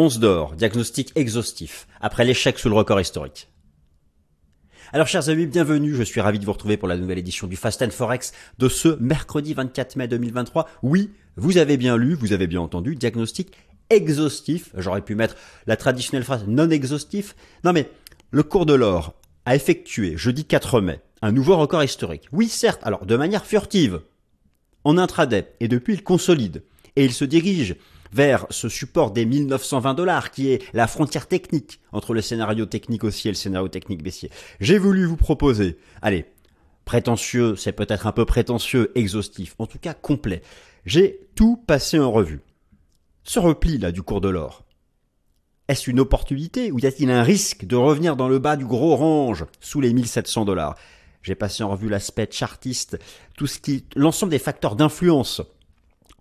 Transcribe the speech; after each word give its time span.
11 0.00 0.20
d'or, 0.20 0.54
diagnostic 0.54 1.10
exhaustif, 1.16 1.88
après 2.00 2.24
l'échec 2.24 2.56
sous 2.56 2.68
le 2.68 2.76
record 2.76 3.00
historique. 3.00 3.48
Alors 4.92 5.08
chers 5.08 5.28
amis, 5.28 5.46
bienvenue, 5.46 5.92
je 5.92 6.04
suis 6.04 6.20
ravi 6.20 6.38
de 6.38 6.44
vous 6.44 6.52
retrouver 6.52 6.76
pour 6.76 6.86
la 6.86 6.96
nouvelle 6.96 7.18
édition 7.18 7.48
du 7.48 7.56
Fast 7.56 7.90
Forex 7.90 8.32
de 8.58 8.68
ce 8.68 8.96
mercredi 9.00 9.54
24 9.54 9.96
mai 9.96 10.06
2023. 10.06 10.68
Oui, 10.84 11.10
vous 11.34 11.58
avez 11.58 11.76
bien 11.76 11.96
lu, 11.96 12.14
vous 12.14 12.32
avez 12.32 12.46
bien 12.46 12.60
entendu, 12.60 12.94
diagnostic 12.94 13.50
exhaustif. 13.90 14.70
J'aurais 14.76 15.02
pu 15.02 15.16
mettre 15.16 15.34
la 15.66 15.76
traditionnelle 15.76 16.22
phrase 16.22 16.44
non 16.46 16.70
exhaustif. 16.70 17.34
Non 17.64 17.72
mais, 17.72 17.90
le 18.30 18.44
cours 18.44 18.66
de 18.66 18.74
l'or 18.74 19.14
a 19.46 19.56
effectué 19.56 20.16
jeudi 20.16 20.44
4 20.44 20.80
mai 20.80 21.00
un 21.22 21.32
nouveau 21.32 21.56
record 21.56 21.82
historique. 21.82 22.28
Oui 22.30 22.48
certes, 22.48 22.82
alors 22.84 23.04
de 23.04 23.16
manière 23.16 23.44
furtive, 23.44 24.02
en 24.84 24.96
intraday, 24.96 25.48
et 25.58 25.66
depuis 25.66 25.94
il 25.94 26.04
consolide, 26.04 26.62
et 26.94 27.04
il 27.04 27.12
se 27.12 27.24
dirige 27.24 27.74
vers 28.12 28.46
ce 28.50 28.68
support 28.68 29.10
des 29.10 29.26
1920 29.26 29.94
dollars 29.94 30.30
qui 30.30 30.50
est 30.50 30.62
la 30.72 30.86
frontière 30.86 31.26
technique 31.26 31.80
entre 31.92 32.14
le 32.14 32.20
scénario 32.20 32.66
technique 32.66 33.04
haussier 33.04 33.28
et 33.28 33.32
le 33.32 33.36
scénario 33.36 33.68
technique 33.68 34.02
baissier. 34.02 34.30
J'ai 34.60 34.78
voulu 34.78 35.04
vous 35.04 35.16
proposer, 35.16 35.78
allez, 36.02 36.26
prétentieux, 36.84 37.56
c'est 37.56 37.72
peut-être 37.72 38.06
un 38.06 38.12
peu 38.12 38.24
prétentieux, 38.24 38.92
exhaustif, 38.94 39.54
en 39.58 39.66
tout 39.66 39.78
cas 39.78 39.94
complet. 39.94 40.42
J'ai 40.86 41.28
tout 41.34 41.56
passé 41.56 41.98
en 41.98 42.10
revue. 42.10 42.40
Ce 43.24 43.38
repli 43.38 43.78
là 43.78 43.92
du 43.92 44.02
cours 44.02 44.22
de 44.22 44.30
l'or, 44.30 44.64
est-ce 45.68 45.90
une 45.90 46.00
opportunité 46.00 46.72
ou 46.72 46.78
y 46.78 46.86
a-t-il 46.86 47.10
un 47.10 47.22
risque 47.22 47.66
de 47.66 47.76
revenir 47.76 48.16
dans 48.16 48.28
le 48.28 48.38
bas 48.38 48.56
du 48.56 48.64
gros 48.64 48.96
range 48.96 49.44
sous 49.60 49.82
les 49.82 49.92
1700 49.92 50.46
dollars? 50.46 50.76
J'ai 51.22 51.34
passé 51.34 51.62
en 51.62 51.68
revue 51.68 51.90
l'aspect 51.90 52.28
chartiste, 52.30 52.98
tout 53.36 53.46
ce 53.46 53.58
qui, 53.58 53.84
l'ensemble 53.94 54.30
des 54.30 54.38
facteurs 54.38 54.76
d'influence 54.76 55.42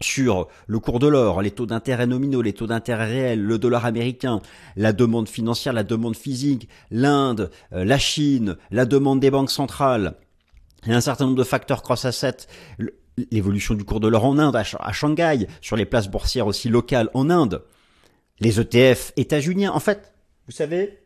sur 0.01 0.47
le 0.67 0.79
cours 0.79 0.99
de 0.99 1.07
l'or, 1.07 1.41
les 1.41 1.51
taux 1.51 1.65
d'intérêt 1.65 2.07
nominaux, 2.07 2.41
les 2.41 2.53
taux 2.53 2.67
d'intérêt 2.67 3.05
réels, 3.05 3.41
le 3.41 3.57
dollar 3.57 3.85
américain, 3.85 4.41
la 4.75 4.93
demande 4.93 5.27
financière, 5.27 5.73
la 5.73 5.83
demande 5.83 6.15
physique, 6.15 6.69
l'Inde, 6.91 7.49
euh, 7.73 7.83
la 7.83 7.97
Chine, 7.97 8.57
la 8.71 8.85
demande 8.85 9.19
des 9.19 9.31
banques 9.31 9.51
centrales, 9.51 10.15
et 10.85 10.93
un 10.93 11.01
certain 11.01 11.25
nombre 11.25 11.37
de 11.37 11.43
facteurs 11.43 11.81
cross-asset, 11.81 12.37
l'évolution 13.31 13.73
du 13.73 13.83
cours 13.83 13.99
de 13.99 14.07
l'or 14.07 14.25
en 14.25 14.37
Inde, 14.37 14.55
à 14.55 14.93
Shanghai, 14.93 15.47
sur 15.61 15.75
les 15.75 15.85
places 15.85 16.09
boursières 16.09 16.47
aussi 16.47 16.69
locales 16.69 17.09
en 17.13 17.29
Inde, 17.29 17.63
les 18.39 18.59
ETF 18.59 19.13
états-uniens. 19.17 19.71
En 19.71 19.79
fait, 19.79 20.13
vous 20.45 20.51
savez, 20.51 20.99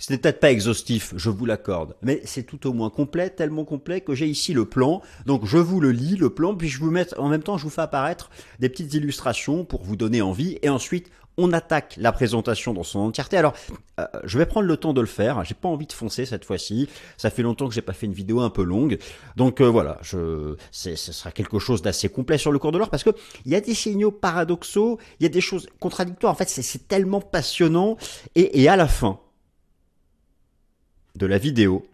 ce 0.00 0.12
n'est 0.12 0.18
peut-être 0.18 0.40
pas 0.40 0.50
exhaustif, 0.50 1.14
je 1.16 1.30
vous 1.30 1.46
l'accorde, 1.46 1.94
mais 2.02 2.22
c'est 2.24 2.42
tout 2.42 2.66
au 2.66 2.72
moins 2.72 2.90
complet, 2.90 3.30
tellement 3.30 3.64
complet 3.64 4.00
que 4.00 4.14
j'ai 4.14 4.26
ici 4.26 4.52
le 4.52 4.64
plan. 4.64 5.02
Donc 5.26 5.44
je 5.44 5.58
vous 5.58 5.80
le 5.80 5.92
lis, 5.92 6.16
le 6.16 6.30
plan, 6.30 6.56
puis 6.56 6.68
je 6.68 6.80
vous 6.80 6.90
mets, 6.90 7.14
en 7.18 7.28
même 7.28 7.42
temps, 7.42 7.58
je 7.58 7.64
vous 7.64 7.70
fais 7.70 7.82
apparaître 7.82 8.30
des 8.58 8.68
petites 8.68 8.94
illustrations 8.94 9.64
pour 9.64 9.84
vous 9.84 9.96
donner 9.96 10.22
envie, 10.22 10.58
et 10.62 10.70
ensuite 10.70 11.10
on 11.36 11.52
attaque 11.52 11.94
la 11.98 12.12
présentation 12.12 12.74
dans 12.74 12.82
son 12.82 12.98
entièreté. 12.98 13.36
Alors, 13.36 13.54
euh, 13.98 14.04
je 14.24 14.36
vais 14.36 14.46
prendre 14.46 14.66
le 14.66 14.76
temps 14.76 14.92
de 14.92 15.00
le 15.00 15.06
faire. 15.06 15.42
J'ai 15.44 15.54
pas 15.54 15.68
envie 15.68 15.86
de 15.86 15.92
foncer 15.92 16.26
cette 16.26 16.44
fois-ci. 16.44 16.88
Ça 17.16 17.30
fait 17.30 17.42
longtemps 17.42 17.68
que 17.68 17.74
j'ai 17.74 17.82
pas 17.82 17.92
fait 17.92 18.06
une 18.06 18.12
vidéo 18.12 18.40
un 18.40 18.50
peu 18.50 18.62
longue. 18.62 18.98
Donc 19.36 19.60
euh, 19.60 19.66
voilà, 19.66 19.98
je, 20.02 20.56
ce 20.70 20.96
sera 20.96 21.30
quelque 21.30 21.58
chose 21.58 21.82
d'assez 21.82 22.08
complet 22.08 22.36
sur 22.36 22.52
le 22.52 22.58
cours 22.58 22.72
de 22.72 22.78
l'or 22.78 22.90
parce 22.90 23.04
que 23.04 23.10
il 23.46 23.52
y 23.52 23.54
a 23.54 23.60
des 23.60 23.74
signaux 23.74 24.10
paradoxaux, 24.10 24.98
il 25.18 25.22
y 25.22 25.26
a 25.26 25.30
des 25.30 25.40
choses 25.40 25.68
contradictoires. 25.78 26.32
En 26.32 26.36
fait, 26.36 26.48
c'est 26.48 26.88
tellement 26.88 27.20
passionnant. 27.20 27.96
Et, 28.34 28.60
et 28.62 28.68
à 28.68 28.76
la 28.76 28.88
fin, 28.88 29.20
de 31.20 31.26
la 31.26 31.38
vidéo, 31.38 31.86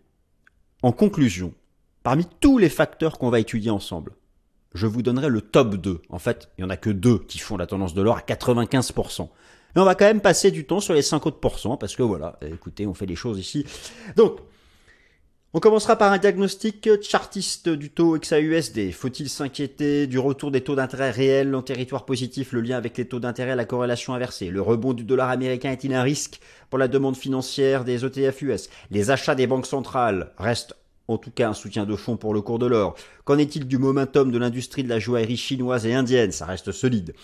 en 0.82 0.92
conclusion, 0.92 1.52
parmi 2.04 2.24
tous 2.40 2.58
les 2.58 2.68
facteurs 2.68 3.18
qu'on 3.18 3.28
va 3.28 3.40
étudier 3.40 3.70
ensemble, 3.70 4.12
je 4.72 4.86
vous 4.86 5.02
donnerai 5.02 5.28
le 5.28 5.40
top 5.40 5.74
2. 5.74 6.00
En 6.08 6.18
fait, 6.18 6.48
il 6.56 6.62
n'y 6.62 6.66
en 6.66 6.70
a 6.70 6.76
que 6.76 6.90
deux 6.90 7.18
qui 7.18 7.38
font 7.38 7.56
la 7.56 7.66
tendance 7.66 7.92
de 7.92 8.02
l'or 8.02 8.16
à 8.16 8.20
95%. 8.20 9.28
Mais 9.74 9.82
on 9.82 9.84
va 9.84 9.96
quand 9.96 10.04
même 10.04 10.20
passer 10.20 10.50
du 10.52 10.64
temps 10.64 10.80
sur 10.80 10.94
les 10.94 11.02
5 11.02 11.26
autres 11.26 11.40
pourcents, 11.40 11.76
parce 11.76 11.96
que 11.96 12.04
voilà, 12.04 12.38
écoutez, 12.40 12.86
on 12.86 12.94
fait 12.94 13.06
des 13.06 13.16
choses 13.16 13.38
ici. 13.38 13.66
Donc, 14.14 14.38
on 15.56 15.58
commencera 15.58 15.96
par 15.96 16.12
un 16.12 16.18
diagnostic 16.18 16.86
chartiste 17.00 17.70
du 17.70 17.88
taux 17.88 18.18
XAUSD. 18.18 18.92
Faut-il 18.92 19.30
s'inquiéter 19.30 20.06
du 20.06 20.18
retour 20.18 20.50
des 20.50 20.60
taux 20.60 20.74
d'intérêt 20.74 21.10
réels 21.10 21.54
en 21.54 21.62
territoire 21.62 22.04
positif, 22.04 22.52
le 22.52 22.60
lien 22.60 22.76
avec 22.76 22.98
les 22.98 23.06
taux 23.06 23.20
d'intérêt, 23.20 23.56
la 23.56 23.64
corrélation 23.64 24.12
inversée 24.12 24.50
Le 24.50 24.60
rebond 24.60 24.92
du 24.92 25.02
dollar 25.02 25.30
américain 25.30 25.72
est-il 25.72 25.94
un 25.94 26.02
risque 26.02 26.40
pour 26.68 26.78
la 26.78 26.88
demande 26.88 27.16
financière 27.16 27.84
des 27.84 28.04
ETF 28.04 28.42
US 28.42 28.68
Les 28.90 29.10
achats 29.10 29.34
des 29.34 29.46
banques 29.46 29.64
centrales 29.64 30.30
restent 30.36 30.74
en 31.08 31.16
tout 31.16 31.30
cas 31.30 31.48
un 31.48 31.54
soutien 31.54 31.86
de 31.86 31.96
fond 31.96 32.18
pour 32.18 32.34
le 32.34 32.42
cours 32.42 32.58
de 32.58 32.66
l'or. 32.66 32.94
Qu'en 33.24 33.38
est-il 33.38 33.66
du 33.66 33.78
momentum 33.78 34.30
de 34.30 34.38
l'industrie 34.38 34.84
de 34.84 34.90
la 34.90 34.98
joaillerie 34.98 35.38
chinoise 35.38 35.86
et 35.86 35.94
indienne? 35.94 36.32
Ça 36.32 36.44
reste 36.44 36.70
solide. 36.70 37.14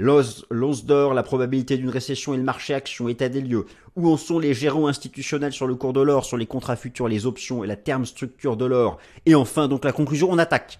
L'once 0.00 0.84
d'or, 0.84 1.12
la 1.12 1.24
probabilité 1.24 1.76
d'une 1.76 1.88
récession 1.88 2.32
et 2.32 2.36
le 2.36 2.44
marché 2.44 2.72
action, 2.72 3.08
état 3.08 3.28
des 3.28 3.40
lieux. 3.40 3.66
Où 3.96 4.08
en 4.08 4.16
sont 4.16 4.38
les 4.38 4.54
gérants 4.54 4.86
institutionnels 4.86 5.52
sur 5.52 5.66
le 5.66 5.74
cours 5.74 5.92
de 5.92 6.00
l'or, 6.00 6.24
sur 6.24 6.36
les 6.36 6.46
contrats 6.46 6.76
futurs, 6.76 7.08
les 7.08 7.26
options 7.26 7.64
et 7.64 7.66
la 7.66 7.74
terme 7.74 8.06
structure 8.06 8.56
de 8.56 8.64
l'or? 8.64 8.98
Et 9.26 9.34
enfin, 9.34 9.66
donc 9.66 9.84
la 9.84 9.90
conclusion, 9.90 10.30
on 10.30 10.38
attaque. 10.38 10.78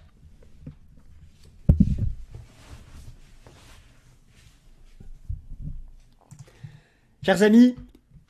Chers 7.21 7.43
amis, 7.43 7.75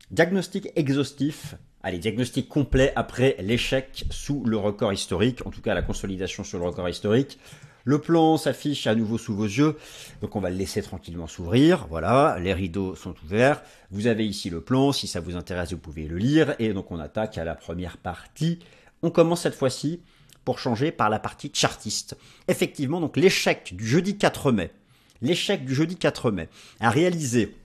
diagnostic 0.09 0.69
exhaustif, 0.75 1.53
allez, 1.83 1.99
diagnostic 1.99 2.49
complet 2.49 2.91
après 2.95 3.35
l'échec 3.39 4.05
sous 4.09 4.43
le 4.43 4.57
record 4.57 4.91
historique, 4.91 5.45
en 5.45 5.51
tout 5.51 5.61
cas 5.61 5.75
la 5.75 5.83
consolidation 5.83 6.43
sur 6.43 6.57
le 6.57 6.65
record 6.65 6.89
historique. 6.89 7.37
Le 7.89 7.97
plan 7.97 8.37
s'affiche 8.37 8.85
à 8.85 8.93
nouveau 8.93 9.17
sous 9.17 9.33
vos 9.33 9.45
yeux, 9.45 9.75
donc 10.21 10.35
on 10.35 10.39
va 10.39 10.51
le 10.51 10.55
laisser 10.55 10.83
tranquillement 10.83 11.25
s'ouvrir. 11.25 11.87
Voilà, 11.89 12.37
les 12.39 12.53
rideaux 12.53 12.93
sont 12.93 13.15
ouverts. 13.25 13.63
Vous 13.89 14.05
avez 14.05 14.27
ici 14.27 14.51
le 14.51 14.61
plan, 14.61 14.91
si 14.91 15.07
ça 15.07 15.19
vous 15.19 15.35
intéresse, 15.35 15.71
vous 15.71 15.79
pouvez 15.79 16.07
le 16.07 16.19
lire. 16.19 16.53
Et 16.59 16.71
donc 16.71 16.91
on 16.91 16.99
attaque 16.99 17.39
à 17.39 17.43
la 17.43 17.55
première 17.55 17.97
partie. 17.97 18.59
On 19.01 19.09
commence 19.09 19.41
cette 19.41 19.55
fois-ci 19.55 20.03
pour 20.45 20.59
changer 20.59 20.91
par 20.91 21.09
la 21.09 21.17
partie 21.17 21.49
chartiste. 21.51 22.15
Effectivement, 22.47 23.01
donc 23.01 23.17
l'échec 23.17 23.75
du 23.75 23.87
jeudi 23.87 24.19
4 24.19 24.51
mai, 24.51 24.69
l'échec 25.23 25.65
du 25.65 25.73
jeudi 25.73 25.95
4 25.95 26.29
mai 26.29 26.47
a 26.79 26.91
réalisé 26.91 27.55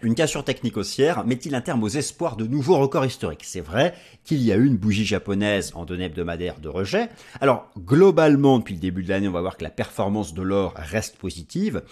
une 0.00 0.14
cassure 0.14 0.44
technique 0.44 0.76
haussière 0.76 1.24
met-il 1.24 1.54
un 1.54 1.60
terme 1.60 1.82
aux 1.82 1.88
espoirs 1.88 2.36
de 2.36 2.46
nouveaux 2.46 2.78
records 2.78 3.04
historiques? 3.04 3.44
C'est 3.44 3.60
vrai 3.60 3.94
qu'il 4.24 4.42
y 4.42 4.50
a 4.50 4.56
eu 4.56 4.66
une 4.66 4.76
bougie 4.76 5.04
japonaise 5.04 5.72
en 5.74 5.84
données 5.84 6.04
hebdomadaires 6.04 6.58
de 6.60 6.68
rejet. 6.68 7.08
Alors, 7.40 7.70
globalement, 7.78 8.58
depuis 8.58 8.74
le 8.74 8.80
début 8.80 9.02
de 9.02 9.08
l'année, 9.08 9.28
on 9.28 9.32
va 9.32 9.40
voir 9.40 9.56
que 9.56 9.64
la 9.64 9.70
performance 9.70 10.34
de 10.34 10.42
l'or 10.42 10.74
reste 10.76 11.16
positive, 11.16 11.82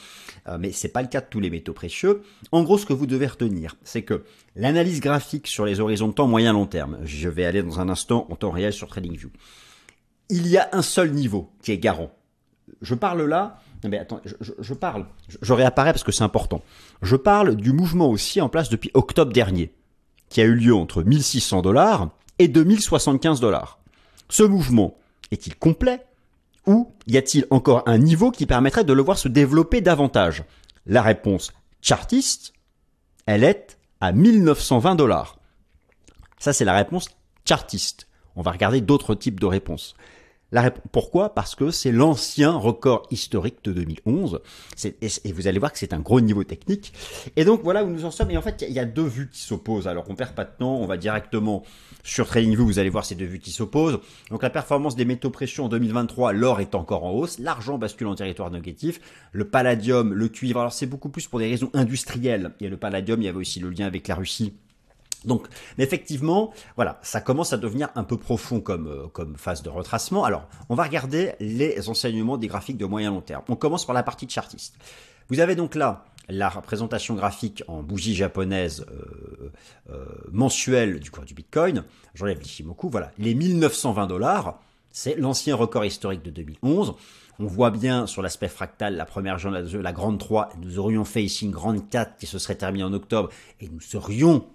euh, 0.48 0.58
mais 0.58 0.72
c'est 0.72 0.88
pas 0.88 1.02
le 1.02 1.08
cas 1.08 1.20
de 1.20 1.26
tous 1.30 1.40
les 1.40 1.50
métaux 1.50 1.72
précieux. 1.72 2.22
En 2.50 2.62
gros, 2.62 2.78
ce 2.78 2.86
que 2.86 2.92
vous 2.92 3.06
devez 3.06 3.26
retenir, 3.26 3.76
c'est 3.84 4.02
que 4.02 4.24
l'analyse 4.56 5.00
graphique 5.00 5.46
sur 5.46 5.64
les 5.64 5.80
horizons 5.80 6.08
de 6.08 6.14
temps 6.14 6.26
moyen-long 6.26 6.66
terme, 6.66 6.98
je 7.04 7.28
vais 7.28 7.44
aller 7.44 7.62
dans 7.62 7.80
un 7.80 7.88
instant 7.88 8.26
en 8.30 8.36
temps 8.36 8.50
réel 8.50 8.72
sur 8.72 8.88
TradingView, 8.88 9.30
il 10.30 10.46
y 10.46 10.56
a 10.56 10.68
un 10.72 10.82
seul 10.82 11.10
niveau 11.10 11.50
qui 11.62 11.72
est 11.72 11.78
garant. 11.78 12.12
Je 12.82 12.94
parle 12.94 13.24
là 13.24 13.60
mais 13.88 13.98
attends, 13.98 14.20
je, 14.24 14.74
parle, 14.74 15.06
je, 15.40 15.52
réapparais 15.52 15.92
parce 15.92 16.04
que 16.04 16.12
c'est 16.12 16.24
important. 16.24 16.62
Je 17.02 17.16
parle 17.16 17.56
du 17.56 17.72
mouvement 17.72 18.10
aussi 18.10 18.40
en 18.40 18.48
place 18.48 18.68
depuis 18.68 18.90
octobre 18.94 19.32
dernier, 19.32 19.72
qui 20.28 20.40
a 20.40 20.44
eu 20.44 20.54
lieu 20.54 20.74
entre 20.74 21.02
1600 21.02 21.62
dollars 21.62 22.10
et 22.38 22.48
2075 22.48 23.40
dollars. 23.40 23.78
Ce 24.28 24.42
mouvement 24.42 24.96
est-il 25.30 25.56
complet 25.56 26.04
ou 26.66 26.92
y 27.06 27.16
a-t-il 27.16 27.46
encore 27.50 27.82
un 27.86 27.98
niveau 27.98 28.30
qui 28.30 28.46
permettrait 28.46 28.84
de 28.84 28.92
le 28.92 29.02
voir 29.02 29.18
se 29.18 29.28
développer 29.28 29.80
davantage? 29.80 30.44
La 30.86 31.02
réponse 31.02 31.52
chartiste, 31.80 32.52
elle 33.26 33.44
est 33.44 33.78
à 34.00 34.12
1920 34.12 34.94
dollars. 34.94 35.38
Ça, 36.38 36.52
c'est 36.52 36.64
la 36.64 36.74
réponse 36.74 37.08
chartiste. 37.46 38.06
On 38.36 38.42
va 38.42 38.50
regarder 38.50 38.80
d'autres 38.80 39.14
types 39.14 39.40
de 39.40 39.46
réponses. 39.46 39.94
Pourquoi? 40.92 41.34
Parce 41.34 41.54
que 41.54 41.70
c'est 41.70 41.92
l'ancien 41.92 42.52
record 42.52 43.06
historique 43.10 43.58
de 43.64 43.72
2011. 43.72 44.40
Et, 44.84 45.32
vous 45.32 45.46
allez 45.46 45.58
voir 45.58 45.72
que 45.72 45.78
c'est 45.78 45.92
un 45.92 46.00
gros 46.00 46.20
niveau 46.20 46.42
technique. 46.44 46.92
Et 47.36 47.44
donc 47.44 47.62
voilà 47.62 47.84
où 47.84 47.88
nous 47.88 48.04
en 48.04 48.10
sommes. 48.10 48.30
Et 48.30 48.36
en 48.36 48.42
fait, 48.42 48.64
il 48.66 48.74
y 48.74 48.80
a 48.80 48.84
deux 48.84 49.06
vues 49.06 49.30
qui 49.32 49.40
s'opposent. 49.40 49.86
Alors 49.86 50.06
on 50.08 50.14
perd 50.14 50.34
pas 50.34 50.44
de 50.44 50.50
temps. 50.58 50.76
On 50.76 50.86
va 50.86 50.96
directement 50.96 51.62
sur 52.02 52.26
TradingView. 52.26 52.66
Vous 52.66 52.78
allez 52.78 52.90
voir 52.90 53.04
ces 53.04 53.14
deux 53.14 53.26
vues 53.26 53.38
qui 53.38 53.52
s'opposent. 53.52 54.00
Donc 54.30 54.42
la 54.42 54.50
performance 54.50 54.96
des 54.96 55.04
métaux 55.04 55.30
précieux 55.30 55.62
en 55.62 55.68
2023, 55.68 56.32
l'or 56.32 56.60
est 56.60 56.74
encore 56.74 57.04
en 57.04 57.12
hausse. 57.12 57.38
L'argent 57.38 57.78
bascule 57.78 58.08
en 58.08 58.16
territoire 58.16 58.50
négatif. 58.50 59.00
Le 59.32 59.48
palladium, 59.48 60.12
le 60.12 60.28
cuivre. 60.28 60.60
Alors 60.60 60.72
c'est 60.72 60.86
beaucoup 60.86 61.10
plus 61.10 61.28
pour 61.28 61.38
des 61.38 61.48
raisons 61.48 61.70
industrielles. 61.74 62.52
A 62.60 62.68
le 62.68 62.76
palladium. 62.76 63.22
Il 63.22 63.26
y 63.26 63.28
avait 63.28 63.38
aussi 63.38 63.60
le 63.60 63.70
lien 63.70 63.86
avec 63.86 64.08
la 64.08 64.16
Russie 64.16 64.54
donc, 65.24 65.46
effectivement, 65.78 66.52
voilà, 66.76 66.98
ça 67.02 67.20
commence 67.20 67.52
à 67.52 67.58
devenir 67.58 67.90
un 67.94 68.04
peu 68.04 68.16
profond 68.16 68.60
comme, 68.60 68.88
euh, 68.88 69.06
comme 69.08 69.36
phase 69.36 69.62
de 69.62 69.68
retracement. 69.68 70.24
Alors, 70.24 70.48
on 70.68 70.74
va 70.74 70.84
regarder 70.84 71.32
les 71.40 71.88
enseignements 71.88 72.38
des 72.38 72.46
graphiques 72.46 72.78
de 72.78 72.86
moyen 72.86 73.10
long 73.10 73.20
terme. 73.20 73.42
On 73.48 73.56
commence 73.56 73.84
par 73.84 73.94
la 73.94 74.02
partie 74.02 74.28
chartiste. 74.28 74.76
Vous 75.28 75.40
avez 75.40 75.54
donc 75.54 75.74
là 75.74 76.04
la 76.28 76.48
représentation 76.48 77.14
graphique 77.14 77.62
en 77.66 77.82
bougie 77.82 78.14
japonaise 78.14 78.86
euh, 78.90 79.50
euh, 79.90 80.04
mensuelle 80.32 81.00
du 81.00 81.10
cours 81.10 81.24
du 81.24 81.34
Bitcoin. 81.34 81.84
J'enlève 82.14 82.40
l'Ishimoku, 82.40 82.88
voilà. 82.88 83.10
Les 83.18 83.34
1920 83.34 84.06
dollars, 84.06 84.60
c'est 84.90 85.16
l'ancien 85.16 85.54
record 85.54 85.84
historique 85.84 86.22
de 86.22 86.30
2011. 86.30 86.94
on 87.38 87.46
voit 87.46 87.70
bien 87.70 88.06
sur 88.06 88.22
l'aspect 88.22 88.48
fractal, 88.48 88.96
la 88.96 89.06
première 89.06 89.38
journée, 89.38 89.62
la 89.62 89.92
grande 89.92 90.18
3, 90.18 90.50
nous 90.62 90.78
aurions 90.78 91.04
fait 91.04 91.22
ici 91.22 91.46
une 91.46 91.52
grande 91.52 91.88
4 91.88 92.16
qui 92.16 92.26
se 92.26 92.38
serait 92.38 92.56
terminée 92.56 92.84
en 92.84 92.92
octobre, 92.92 93.30
et 93.60 93.68
nous 93.68 93.80
serions 93.80 94.46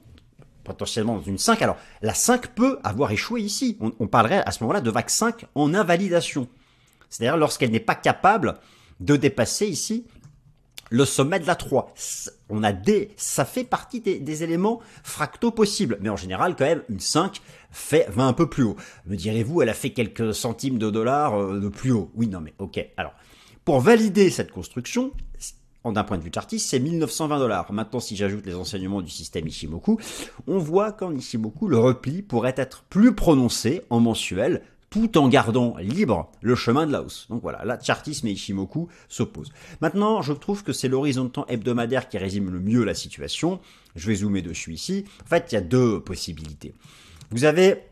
potentiellement 0.66 1.16
dans 1.16 1.24
une 1.24 1.38
5. 1.38 1.62
Alors, 1.62 1.78
la 2.02 2.14
5 2.14 2.48
peut 2.48 2.80
avoir 2.84 3.12
échoué 3.12 3.42
ici. 3.42 3.78
On, 3.80 4.08
parlerait 4.08 4.44
à 4.46 4.52
ce 4.52 4.62
moment-là 4.64 4.82
de 4.82 4.92
vague 4.92 5.10
5 5.10 5.46
en 5.56 5.74
invalidation. 5.74 6.50
C'est-à-dire 7.10 7.38
lorsqu'elle 7.38 7.72
n'est 7.72 7.80
pas 7.80 7.96
capable 7.96 8.56
de 9.00 9.16
dépasser 9.16 9.68
ici 9.68 10.06
le 10.90 11.06
sommet 11.06 11.40
de 11.40 11.48
la 11.48 11.56
3. 11.56 11.94
On 12.50 12.64
a 12.64 12.74
des, 12.74 13.12
ça 13.18 13.46
fait 13.46 13.64
partie 13.64 14.02
des, 14.02 14.44
éléments 14.44 14.82
fractaux 15.04 15.52
possibles. 15.52 15.98
Mais 16.02 16.10
en 16.10 16.18
général, 16.18 16.56
quand 16.56 16.66
même, 16.66 16.84
une 16.90 17.00
5 17.00 17.42
fait, 17.72 18.08
va 18.10 18.24
un 18.24 18.34
peu 18.34 18.50
plus 18.50 18.64
haut. 18.64 18.76
Me 19.06 19.16
direz-vous, 19.16 19.62
elle 19.62 19.70
a 19.70 19.74
fait 19.74 19.92
quelques 19.92 20.34
centimes 20.34 20.78
de 20.78 20.90
dollars 20.90 21.40
euh, 21.40 21.60
de 21.60 21.70
plus 21.70 21.92
haut. 21.92 22.12
Oui, 22.16 22.28
non, 22.28 22.42
mais 22.42 22.54
ok. 22.60 22.86
Alors, 22.98 23.14
pour 23.64 23.80
valider 23.80 24.30
cette 24.30 24.52
construction, 24.52 25.12
d'un 25.92 26.04
point 26.04 26.18
de 26.18 26.24
vue 26.24 26.32
chartiste, 26.34 26.70
c'est 26.70 26.80
1920 26.80 27.40
dollars. 27.40 27.72
Maintenant, 27.72 28.00
si 28.00 28.16
j'ajoute 28.16 28.46
les 28.46 28.56
enseignements 28.56 29.02
du 29.02 29.10
système 29.10 29.48
Ishimoku, 29.48 30.00
on 30.48 30.58
voit 30.58 30.92
qu'en 30.92 31.14
Ishimoku, 31.14 31.68
le 31.68 31.78
repli 31.78 32.22
pourrait 32.22 32.56
être 32.58 32.84
plus 32.90 33.14
prononcé 33.14 33.84
en 33.90 34.00
mensuel, 34.00 34.62
tout 34.90 35.18
en 35.18 35.28
gardant 35.28 35.76
libre 35.78 36.32
le 36.42 36.56
chemin 36.56 36.88
de 36.88 36.92
la 36.92 37.02
hausse. 37.02 37.28
Donc 37.30 37.42
voilà, 37.42 37.66
là, 37.66 37.78
chartisme 37.82 38.28
et 38.28 38.32
Ishimoku 38.32 38.88
s'opposent. 39.10 39.52
Maintenant, 39.82 40.22
je 40.22 40.34
trouve 40.34 40.64
que 40.64 40.74
c'est 40.74 40.88
l'horizon 40.88 41.26
de 41.26 41.30
temps 41.30 41.46
hebdomadaire 41.48 42.08
qui 42.08 42.18
résume 42.18 42.50
le 42.50 42.60
mieux 42.60 42.84
la 42.84 42.94
situation. 42.94 43.60
Je 43.96 44.08
vais 44.08 44.16
zoomer 44.16 44.42
dessus 44.42 44.74
ici. 44.74 45.06
En 45.24 45.28
fait, 45.28 45.52
il 45.52 45.56
y 45.56 45.58
a 45.58 45.62
deux 45.62 46.00
possibilités. 46.00 46.74
Vous 47.32 47.44
avez, 47.44 47.84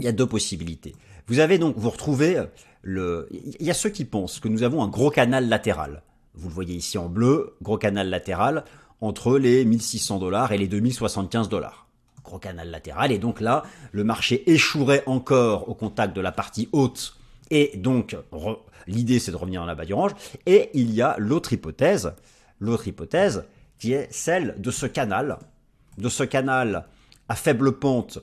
il 0.00 0.04
y 0.04 0.08
a 0.08 0.12
deux 0.12 0.26
possibilités. 0.26 0.94
Vous 1.28 1.38
avez 1.38 1.58
donc, 1.58 1.76
vous 1.76 1.90
retrouvez 1.90 2.42
le, 2.82 3.28
il 3.30 3.64
y 3.64 3.70
a 3.70 3.74
ceux 3.74 3.90
qui 3.90 4.04
pensent 4.04 4.40
que 4.40 4.48
nous 4.48 4.64
avons 4.64 4.82
un 4.82 4.88
gros 4.88 5.10
canal 5.10 5.48
latéral 5.48 6.02
vous 6.34 6.48
le 6.48 6.54
voyez 6.54 6.74
ici 6.74 6.98
en 6.98 7.08
bleu, 7.08 7.56
gros 7.62 7.78
canal 7.78 8.08
latéral, 8.08 8.64
entre 9.00 9.38
les 9.38 9.64
1600 9.64 10.18
dollars 10.18 10.52
et 10.52 10.58
les 10.58 10.68
2075 10.68 11.48
dollars. 11.48 11.88
Gros 12.24 12.38
canal 12.38 12.70
latéral, 12.70 13.10
et 13.12 13.18
donc 13.18 13.40
là, 13.40 13.64
le 13.90 14.04
marché 14.04 14.50
échouerait 14.50 15.02
encore 15.06 15.68
au 15.68 15.74
contact 15.74 16.14
de 16.14 16.20
la 16.20 16.32
partie 16.32 16.68
haute, 16.72 17.18
et 17.50 17.72
donc 17.76 18.16
l'idée 18.86 19.18
c'est 19.18 19.32
de 19.32 19.36
revenir 19.36 19.62
en 19.62 19.66
la 19.66 19.74
bas 19.74 19.84
du 19.84 19.92
range, 19.92 20.12
et 20.46 20.70
il 20.74 20.94
y 20.94 21.02
a 21.02 21.16
l'autre 21.18 21.52
hypothèse, 21.52 22.14
l'autre 22.60 22.86
hypothèse, 22.86 23.44
qui 23.78 23.92
est 23.92 24.06
celle 24.12 24.54
de 24.58 24.70
ce 24.70 24.86
canal, 24.86 25.38
de 25.98 26.08
ce 26.08 26.22
canal 26.22 26.86
à 27.28 27.34
faible 27.34 27.78
pente 27.78 28.20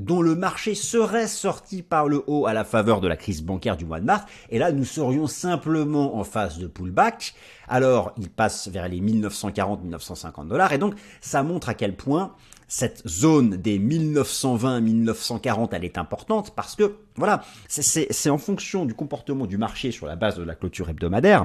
dont 0.00 0.22
le 0.22 0.34
marché 0.34 0.74
serait 0.74 1.28
sorti 1.28 1.82
par 1.82 2.08
le 2.08 2.24
haut 2.26 2.46
à 2.46 2.54
la 2.54 2.64
faveur 2.64 3.00
de 3.02 3.06
la 3.06 3.16
crise 3.16 3.42
bancaire 3.42 3.76
du 3.76 3.84
mois 3.84 4.00
de 4.00 4.06
mars, 4.06 4.24
et 4.48 4.58
là 4.58 4.72
nous 4.72 4.84
serions 4.84 5.26
simplement 5.26 6.16
en 6.16 6.24
phase 6.24 6.58
de 6.58 6.66
pullback, 6.66 7.34
alors 7.68 8.12
il 8.16 8.30
passe 8.30 8.68
vers 8.68 8.88
les 8.88 9.00
1940-1950 9.00 10.48
dollars, 10.48 10.72
et 10.72 10.78
donc 10.78 10.94
ça 11.20 11.42
montre 11.42 11.68
à 11.68 11.74
quel 11.74 11.94
point 11.94 12.32
cette 12.66 13.06
zone 13.06 13.56
des 13.56 13.78
1920-1940 13.78 15.68
elle 15.72 15.84
est 15.84 15.98
importante, 15.98 16.54
parce 16.54 16.76
que 16.76 16.96
voilà, 17.16 17.42
c'est 17.68 18.30
en 18.30 18.38
fonction 18.38 18.86
du 18.86 18.94
comportement 18.94 19.44
du 19.44 19.58
marché 19.58 19.90
sur 19.90 20.06
la 20.06 20.16
base 20.16 20.36
de 20.36 20.42
la 20.42 20.54
clôture 20.54 20.88
hebdomadaire, 20.88 21.44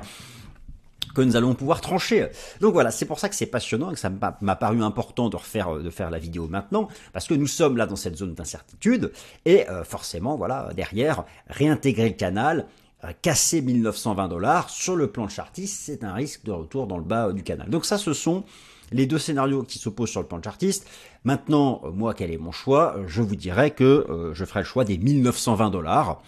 que 1.16 1.22
nous 1.22 1.36
allons 1.36 1.56
pouvoir 1.56 1.82
trancher. 1.82 2.28
Donc 2.62 2.74
voilà, 2.74 2.92
c'est 2.92 3.06
pour 3.06 3.20
ça 3.20 3.30
que 3.30 3.36
c'est 3.36 3.46
passionnant 3.48 3.90
et 3.90 3.94
que 3.94 4.00
ça 4.00 4.12
m'a 4.42 4.56
paru 4.56 4.84
important 4.84 5.30
de 5.30 5.36
refaire 5.36 5.76
de 5.76 5.90
faire 5.90 6.12
la 6.12 6.20
vidéo 6.20 6.48
maintenant 6.48 6.90
parce 7.14 7.28
que 7.28 7.34
nous 7.34 7.48
sommes 7.48 7.78
là 7.78 7.88
dans 7.88 7.96
cette 7.96 8.18
zone 8.18 8.36
d'incertitude 8.36 9.12
et 9.46 9.68
euh, 9.70 9.84
forcément 9.84 10.36
voilà 10.36 10.70
derrière 10.76 11.24
réintégrer 11.48 12.10
le 12.10 12.16
canal 12.16 12.68
euh, 13.04 13.12
casser 13.22 13.62
1920 13.62 14.28
dollars 14.28 14.70
sur 14.70 14.96
le 14.96 15.08
plan 15.08 15.26
de 15.26 15.32
chartiste, 15.32 15.82
c'est 15.86 16.04
un 16.04 16.14
risque 16.14 16.44
de 16.44 16.52
retour 16.52 16.88
dans 16.88 16.98
le 16.98 17.04
bas 17.04 17.32
du 17.32 17.44
canal. 17.44 17.70
Donc 17.70 17.86
ça, 17.86 17.98
ce 17.98 18.14
sont 18.14 18.44
les 18.92 19.08
deux 19.08 19.18
scénarios 19.18 19.64
qui 19.64 19.80
s'opposent 19.80 20.12
sur 20.12 20.22
le 20.22 20.28
plan 20.28 20.38
de 20.38 20.44
chartiste. 20.44 20.88
Maintenant, 21.24 21.82
euh, 21.86 21.92
moi, 21.92 22.14
quel 22.14 22.32
est 22.32 22.38
mon 22.38 22.52
choix? 22.52 22.98
Je 23.08 23.22
vous 23.22 23.36
dirais 23.36 23.72
que 23.72 24.32
je 24.34 24.46
ferai 24.46 24.60
le 24.60 24.66
choix 24.66 24.86
des 24.86 24.98
1920 24.98 25.70
dollars. 25.72 26.22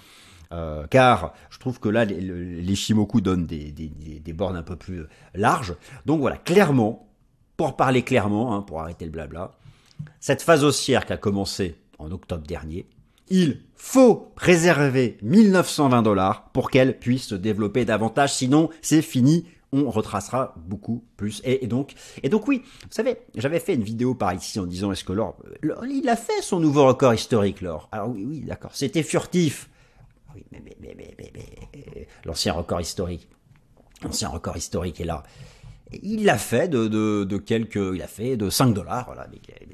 Euh, 0.52 0.88
car 0.88 1.34
je 1.50 1.60
trouve 1.60 1.80
que 1.80 1.90
là, 1.90 2.06
les, 2.06 2.22
les 2.22 2.76
Shimoku 2.76 3.22
donnent 3.22 3.46
des, 3.46 3.72
des, 3.72 4.34
bornes 4.34 4.56
un 4.56 4.64
peu 4.64 4.76
plus 4.76 5.04
larges. 5.34 5.76
Donc 6.06 6.22
voilà, 6.22 6.38
clairement, 6.38 7.08
pour 7.58 7.76
parler 7.76 8.04
clairement, 8.04 8.56
hein, 8.56 8.62
pour 8.62 8.82
arrêter 8.82 9.06
le 9.06 9.12
blabla, 9.12 9.58
cette 10.20 10.42
phase 10.42 10.64
haussière 10.64 11.06
qui 11.06 11.14
a 11.14 11.18
commencé 11.18 11.76
en 12.00 12.12
octobre 12.12 12.46
dernier, 12.46 12.88
il 13.30 13.62
faut 13.76 14.32
préserver 14.36 15.18
1920 15.22 16.02
dollars 16.02 16.50
pour 16.52 16.70
qu'elle 16.70 16.98
puisse 16.98 17.28
se 17.28 17.36
développer 17.36 17.84
davantage, 17.84 18.34
sinon 18.34 18.70
c'est 18.82 19.02
fini, 19.02 19.46
on 19.74 19.90
retracera 19.90 20.56
beaucoup 20.56 21.04
plus. 21.18 21.42
Et, 21.44 21.68
donc, 21.68 21.94
et 22.24 22.30
donc 22.30 22.48
oui, 22.48 22.62
vous 22.84 22.92
savez, 22.92 23.18
j'avais 23.36 23.60
fait 23.60 23.74
une 23.74 23.84
vidéo 23.84 24.16
par 24.16 24.34
ici 24.34 24.60
en 24.60 24.66
disant 24.66 24.92
est-ce 24.92 25.04
que 25.04 25.14
l'or, 25.14 25.38
il 25.90 26.08
a 26.08 26.16
fait 26.16 26.42
son 26.42 26.60
nouveau 26.60 26.86
record 26.86 27.14
historique, 27.14 27.62
l'or. 27.62 27.90
Alors 27.92 28.10
oui, 28.10 28.26
oui, 28.26 28.40
d'accord, 28.42 28.72
c'était 28.74 29.04
furtif 29.04 29.70
mais, 30.52 32.08
l'ancien 32.26 32.54
record 32.54 32.82
historique, 32.82 33.28
l'ancien 34.04 34.30
record 34.30 34.58
historique 34.58 35.00
est 35.02 35.06
là. 35.06 35.24
Il 36.04 36.26
l'a 36.26 36.38
fait 36.38 36.68
de, 36.68 36.88
de, 36.88 37.38
quelques, 37.38 37.76
il 37.76 38.02
a 38.02 38.08
fait 38.08 38.36
de 38.36 38.50
5 38.50 38.74
dollars, 38.74 39.06
voilà. 39.06 39.28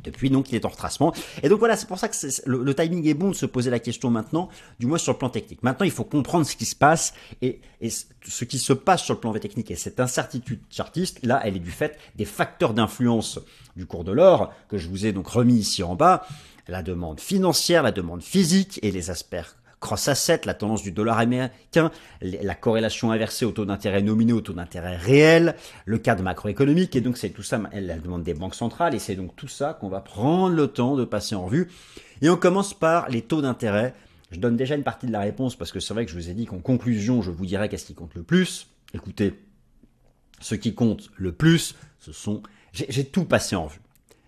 Depuis, 0.03 0.29
donc, 0.29 0.51
il 0.51 0.55
est 0.55 0.65
en 0.65 0.69
retracement. 0.69 1.11
Et 1.41 1.49
donc 1.49 1.57
voilà, 1.57 1.75
c'est 1.75 1.87
pour 1.87 1.97
ça 1.97 2.07
que 2.07 2.15
le, 2.45 2.75
timing 2.75 3.07
est 3.07 3.15
bon 3.15 3.29
de 3.29 3.35
se 3.35 3.47
poser 3.47 3.71
la 3.71 3.79
question 3.79 4.11
maintenant, 4.11 4.49
du 4.79 4.85
moins 4.85 4.99
sur 4.99 5.13
le 5.13 5.17
plan 5.17 5.29
technique. 5.29 5.63
Maintenant, 5.63 5.85
il 5.85 5.91
faut 5.91 6.03
comprendre 6.03 6.45
ce 6.45 6.55
qui 6.55 6.65
se 6.65 6.75
passe 6.75 7.13
et, 7.41 7.61
et 7.81 7.89
ce 7.89 8.45
qui 8.45 8.59
se 8.59 8.73
passe 8.73 9.03
sur 9.03 9.15
le 9.15 9.19
plan 9.19 9.33
technique 9.33 9.71
et 9.71 9.75
cette 9.75 9.99
incertitude 9.99 10.59
chartiste, 10.69 11.19
là, 11.23 11.41
elle 11.43 11.55
est 11.55 11.59
du 11.59 11.71
fait 11.71 11.97
des 12.15 12.25
facteurs 12.25 12.75
d'influence 12.75 13.39
du 13.75 13.87
cours 13.87 14.03
de 14.03 14.11
l'or 14.11 14.53
que 14.69 14.77
je 14.77 14.89
vous 14.89 15.07
ai 15.07 15.13
donc 15.13 15.27
remis 15.27 15.55
ici 15.55 15.81
en 15.81 15.95
bas. 15.95 16.27
La 16.67 16.83
demande 16.83 17.19
financière, 17.19 17.81
la 17.81 17.91
demande 17.91 18.21
physique 18.21 18.79
et 18.83 18.91
les 18.91 19.09
aspects 19.09 19.35
cross-asset, 19.83 20.41
la 20.45 20.53
tendance 20.53 20.81
du 20.81 20.91
dollar 20.91 21.19
américain, 21.19 21.91
la 22.21 22.55
corrélation 22.55 23.11
inversée 23.11 23.43
au 23.45 23.51
taux 23.51 23.65
d'intérêt 23.65 24.01
nominé 24.01 24.31
au 24.31 24.39
taux 24.39 24.53
d'intérêt 24.53 24.95
réel, 24.95 25.55
le 25.85 25.97
cadre 25.97 26.23
macroéconomique, 26.23 26.95
et 26.95 27.01
donc 27.01 27.17
c'est 27.17 27.29
tout 27.29 27.43
ça, 27.43 27.61
elle 27.73 28.01
demande 28.01 28.23
des 28.23 28.33
banques 28.33 28.55
centrales, 28.55 28.95
et 28.95 28.99
c'est 28.99 29.15
donc 29.15 29.35
tout 29.35 29.49
ça 29.49 29.73
qu'on 29.73 29.89
va 29.89 29.99
prendre 29.99 30.55
le 30.55 30.67
temps 30.67 30.95
de 30.95 31.03
passer 31.03 31.35
en 31.35 31.45
revue. 31.45 31.69
Et 32.21 32.29
on 32.29 32.37
commence 32.37 32.73
par 32.73 33.09
les 33.09 33.21
taux 33.21 33.41
d'intérêt. 33.41 33.93
Je 34.31 34.39
donne 34.39 34.55
déjà 34.55 34.75
une 34.75 34.83
partie 34.83 35.05
de 35.05 35.11
la 35.11 35.19
réponse 35.19 35.57
parce 35.57 35.71
que 35.71 35.81
c'est 35.81 35.93
vrai 35.93 36.05
que 36.05 36.11
je 36.11 36.15
vous 36.15 36.29
ai 36.29 36.33
dit 36.33 36.45
qu'en 36.45 36.59
conclusion, 36.59 37.21
je 37.21 37.29
vous 37.29 37.45
dirais 37.45 37.67
qu'est-ce 37.67 37.85
qui 37.85 37.93
compte 37.93 38.15
le 38.15 38.23
plus. 38.23 38.67
Écoutez, 38.93 39.37
ce 40.39 40.55
qui 40.55 40.73
compte 40.73 41.11
le 41.17 41.33
plus, 41.33 41.75
ce 41.99 42.13
sont... 42.13 42.41
J'ai 42.71 43.03
tout 43.05 43.25
passé 43.25 43.55
en 43.55 43.67
vue. 43.67 43.81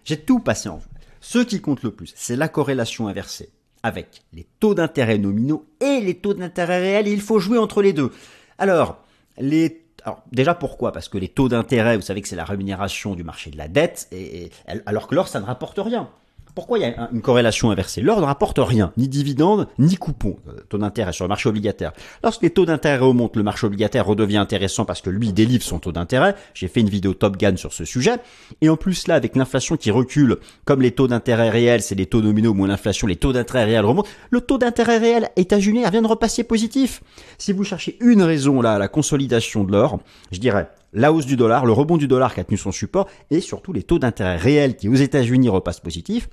J'ai 0.04 0.18
tout 0.18 0.40
passé 0.40 0.70
en 0.70 0.78
vue. 0.78 0.90
Ce 1.22 1.40
qui 1.40 1.62
compte 1.62 1.82
le 1.82 1.92
plus, 1.92 2.14
c'est 2.16 2.36
la 2.36 2.50
corrélation 2.50 3.08
inversée 3.08 3.50
avec 3.86 4.24
les 4.34 4.48
taux 4.60 4.74
d'intérêt 4.74 5.20
nominaux 5.20 5.68
et 5.80 6.02
les 6.02 6.16
taux 6.16 6.34
d'intérêt 6.34 6.80
réels. 6.80 7.08
il 7.08 7.22
faut 7.22 7.38
jouer 7.38 7.60
entre 7.60 7.84
les 7.84 7.94
deux. 7.94 8.12
Alors, 8.58 8.98
déjà 10.32 10.56
pourquoi? 10.56 10.92
Parce 10.92 11.08
que 11.08 11.20
les 11.20 11.28
taux 11.28 11.50
d'intérêt, 11.50 11.96
vous 11.96 12.02
savez 12.02 12.24
que 12.24 12.28
c'est 12.28 12.36
la 12.36 12.46
rémunération 12.46 13.14
du 13.14 13.24
marché 13.24 13.52
de 13.52 13.58
la 13.58 13.68
dette, 13.68 14.08
et, 14.12 14.50
alors 14.88 15.08
que 15.08 15.14
l'or, 15.14 15.28
ça 15.28 15.40
ne 15.40 15.46
rapporte 15.46 15.78
rien. 15.78 16.10
Pourquoi 16.56 16.80
il 16.80 16.82
y 16.84 16.86
a 16.86 17.10
une 17.12 17.22
corrélation 17.22 17.70
inversée 17.70 18.00
L'or 18.00 18.22
ne 18.22 18.26
rapporte 18.26 18.60
rien, 18.60 18.94
ni 18.96 19.10
dividende, 19.10 19.68
ni 19.78 19.98
coupon, 19.98 20.38
euh, 20.48 20.54
taux 20.70 20.78
d'intérêt 20.78 21.12
sur 21.12 21.26
le 21.26 21.30
marché 21.30 21.50
obligataire. 21.50 21.92
Lorsque 22.24 22.44
les 22.44 22.50
taux 22.50 22.66
d'intérêt 22.66 22.98
remontent, 22.98 23.38
le 23.38 23.44
marché 23.44 23.68
obligataire 23.68 24.06
redevient 24.06 24.38
intéressant 24.38 24.86
parce 24.86 25.02
que 25.02 25.10
lui 25.10 25.34
délivre 25.34 25.64
son 25.64 25.80
taux 25.80 25.92
d'intérêt. 25.92 26.34
J'ai 26.54 26.70
fait 26.70 26.80
une 26.80 26.90
vidéo 26.90 27.14
Top 27.14 27.36
Gun 27.36 27.58
sur 27.58 27.74
ce 27.74 27.84
sujet. 27.84 28.16
Et 28.62 28.70
en 28.70 28.78
plus 28.78 29.08
là, 29.08 29.16
avec 29.16 29.36
l'inflation 29.36 29.76
qui 29.76 29.92
recule, 29.92 30.38
comme 30.64 30.82
les 30.82 30.92
taux 30.92 31.10
d'intérêt 31.10 31.50
réels, 31.50 31.82
c'est 31.82 31.96
les 31.96 32.06
taux 32.06 32.22
nominaux 32.22 32.54
moins 32.54 32.70
l'inflation, 32.70 33.06
les 33.06 33.18
taux 33.18 33.34
d'intérêt 33.34 33.66
réels 33.66 33.86
remontent. 33.86 34.10
Le 34.30 34.40
taux 34.40 34.58
d'intérêt 34.58 34.98
réel 34.98 35.30
états-unien 35.36 35.90
vient 35.90 36.04
de 36.04 36.08
repasser 36.08 36.46
positif. 36.46 37.02
Si 37.38 37.52
vous 37.52 37.66
cherchez 37.66 37.98
une 38.00 38.22
raison 38.22 38.62
là 38.62 38.76
à 38.76 38.80
la 38.80 38.88
consolidation 38.88 39.66
de 39.66 39.74
l'or, 39.74 40.00
je 40.32 40.40
dirais 40.40 40.70
la 40.94 41.12
hausse 41.12 41.26
du 41.26 41.36
dollar, 41.36 41.66
le 41.66 41.74
rebond 41.74 41.98
du 41.98 42.08
dollar 42.08 42.34
qui 42.34 42.40
a 42.40 42.46
tenu 42.46 42.58
son 42.58 42.72
support, 42.72 43.10
et 43.30 43.42
surtout 43.42 43.74
les 43.74 43.84
taux 43.84 44.00
d'intérêt 44.00 44.38
réels 44.38 44.78
qui 44.78 44.88
aux 44.88 44.96
États-Unis 44.96 45.50
repassent 45.50 45.82
positifs. 45.82 46.30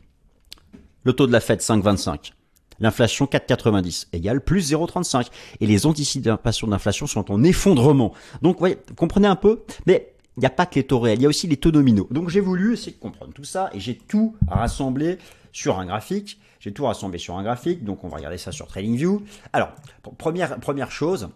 Le 1.04 1.12
taux 1.12 1.26
de 1.26 1.32
la 1.32 1.40
Fed 1.40 1.61
5,25. 1.61 2.32
L'inflation 2.80 3.26
4,90 3.26 4.06
égale 4.12 4.40
plus 4.40 4.73
0,35. 4.73 5.28
Et 5.61 5.66
les 5.66 5.87
anticipations 5.87 6.66
d'inflation 6.66 7.06
sont 7.06 7.30
en 7.30 7.42
effondrement. 7.44 8.12
Donc, 8.40 8.61
vous 8.61 8.94
comprenez 8.97 9.28
un 9.28 9.37
peu 9.37 9.62
Mais 9.87 10.12
il 10.37 10.40
n'y 10.40 10.47
a 10.47 10.50
pas 10.50 10.66
que 10.66 10.76
les 10.76 10.85
taux 10.85 10.99
réels, 10.99 11.18
il 11.18 11.23
y 11.23 11.26
a 11.26 11.28
aussi 11.28 11.47
les 11.47 11.59
taux 11.59 11.71
nominaux. 11.71 12.09
Donc 12.11 12.30
j'ai 12.30 12.40
voulu 12.40 12.73
essayer 12.73 12.92
de 12.92 12.99
comprendre 12.99 13.32
tout 13.35 13.44
ça 13.44 13.71
et 13.75 13.80
j'ai 13.80 13.97
tout 13.97 14.35
rassemblé 14.49 15.18
sur 15.52 15.78
un 15.78 15.87
graphique. 15.87 16.40
J'ai 16.59 16.73
tout 16.73 16.85
rassemblé 16.85 17.18
sur 17.18 17.37
un 17.37 17.42
graphique, 17.42 17.85
donc 17.85 18.04
on 18.04 18.09
va 18.09 18.16
regarder 18.16 18.38
ça 18.38 18.52
sur 18.52 18.68
TradingView. 18.68 19.23
Alors, 19.52 19.73
première, 20.16 20.59
première 20.61 20.92
chose, 20.92 21.28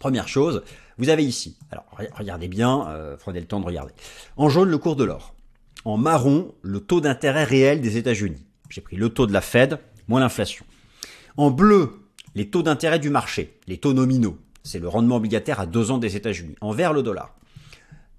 première 0.00 0.26
chose, 0.26 0.64
vous 0.98 1.08
avez 1.08 1.24
ici, 1.24 1.56
alors 1.70 1.84
regardez 2.14 2.48
bien, 2.48 2.88
euh, 2.88 3.16
prenez 3.16 3.40
le 3.40 3.46
temps 3.46 3.60
de 3.60 3.64
regarder. 3.64 3.92
En 4.36 4.48
jaune, 4.48 4.68
le 4.68 4.78
cours 4.78 4.96
de 4.96 5.04
l'or. 5.04 5.34
En 5.84 5.96
marron, 5.96 6.52
le 6.62 6.80
taux 6.80 7.00
d'intérêt 7.00 7.44
réel 7.44 7.80
des 7.80 7.96
États-Unis. 7.96 8.44
J'ai 8.70 8.80
pris 8.80 8.96
le 8.96 9.10
taux 9.10 9.26
de 9.26 9.32
la 9.32 9.40
Fed 9.40 9.78
moins 10.08 10.20
l'inflation. 10.20 10.64
En 11.36 11.50
bleu, 11.50 11.92
les 12.34 12.48
taux 12.48 12.62
d'intérêt 12.62 13.00
du 13.00 13.10
marché, 13.10 13.58
les 13.66 13.78
taux 13.78 13.92
nominaux. 13.92 14.38
c'est 14.62 14.78
le 14.78 14.88
rendement 14.88 15.16
obligataire 15.16 15.58
à 15.58 15.66
deux 15.66 15.90
ans 15.90 15.98
des 15.98 16.16
États-Unis, 16.16 16.54
envers 16.60 16.92
le 16.92 17.02
dollar. 17.02 17.34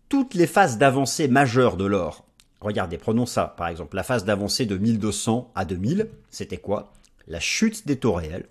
Toutes 0.10 0.34
les 0.34 0.48
phases 0.48 0.78
d'avancée 0.78 1.28
majeures 1.28 1.78
de 1.78 1.86
l'or, 1.86 2.26
regardez, 2.60 2.98
prenons 2.98 3.26
ça 3.26 3.54
par 3.58 3.70
exemple, 3.70 3.96
la 3.96 4.04
phase 4.04 4.26
d'avancée 4.26 4.66
de 4.66 4.78
1200 4.78 5.52
à 5.56 5.66
2000, 5.66 6.10
c'était 6.30 6.58
quoi? 6.58 6.94
La 7.28 7.40
chute 7.40 7.88
des 7.88 7.98
taux 7.98 8.14
réels, 8.14 8.48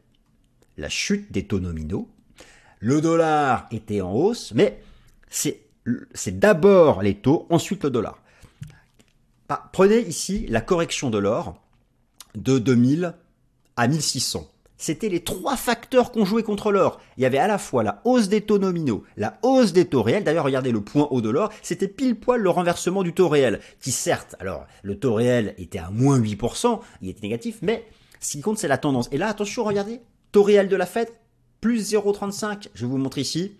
la 0.79 0.89
chute 0.89 1.31
des 1.31 1.47
taux 1.47 1.61
nominaux. 1.61 2.09
Le 2.79 3.03
dollar 3.03 3.67
était 3.73 4.01
en 4.01 4.13
hausse, 4.13 4.53
mais 4.55 4.83
c'est 5.29 6.39
d'abord 6.39 7.03
les 7.03 7.17
taux, 7.17 7.47
ensuite 7.51 7.85
le 7.85 7.91
dollar. 7.91 8.23
Prenez 9.73 9.99
ici 9.99 10.47
la 10.49 10.61
correction 10.61 11.11
de 11.11 11.19
l'or 11.19 11.61
de 12.35 12.59
2000 12.59 13.15
à 13.77 13.89
1600 13.89 14.51
c'était 14.81 15.11
les 15.11 15.21
trois 15.21 15.57
facteurs 15.57 16.11
qu'on 16.11 16.25
jouait 16.25 16.43
contre 16.43 16.73
l'or. 16.73 17.01
Il 17.19 17.23
y 17.23 17.27
avait 17.27 17.39
à 17.39 17.47
la 17.47 17.59
fois 17.59 17.83
la 17.83 18.01
hausse 18.05 18.29
des 18.29 18.41
taux 18.41 18.59
nominaux, 18.59 19.05
la 19.19 19.39
hausse 19.43 19.75
des 19.75 19.85
taux 19.85 20.03
réels. 20.03 20.25
D'ailleurs, 20.25 20.47
regardez 20.47 20.73
le 20.73 20.81
point 20.81 21.07
haut 21.11 21.21
de 21.21 21.29
l'or, 21.29 21.51
c'était 21.61 21.87
pile 21.87 22.19
poil 22.19 22.41
le 22.41 22.49
renversement 22.49 23.03
du 23.03 23.13
taux 23.13 23.29
réel, 23.29 23.61
qui 23.81 23.93
certes, 23.93 24.37
alors 24.41 24.67
le 24.83 24.99
taux 24.99 25.13
réel 25.13 25.55
était 25.59 25.79
à 25.79 25.91
moins 25.91 26.19
8%, 26.19 26.81
il 27.03 27.11
était 27.11 27.21
négatif, 27.21 27.59
mais 27.61 27.85
ce 28.21 28.33
qui 28.33 28.41
compte 28.41 28.59
c'est 28.59 28.69
la 28.69 28.79
tendance. 28.79 29.11
Et 29.13 29.19
là, 29.19 29.29
attention, 29.29 29.65
regardez, 29.65 30.01
taux 30.33 30.43
réel 30.43 30.69
de 30.69 30.77
la 30.77 30.87
Fed, 30.87 31.09
plus 31.61 31.93
0,35. 31.93 32.69
Je 32.73 32.87
vous 32.87 32.97
montrer 32.97 33.21
ici. 33.21 33.53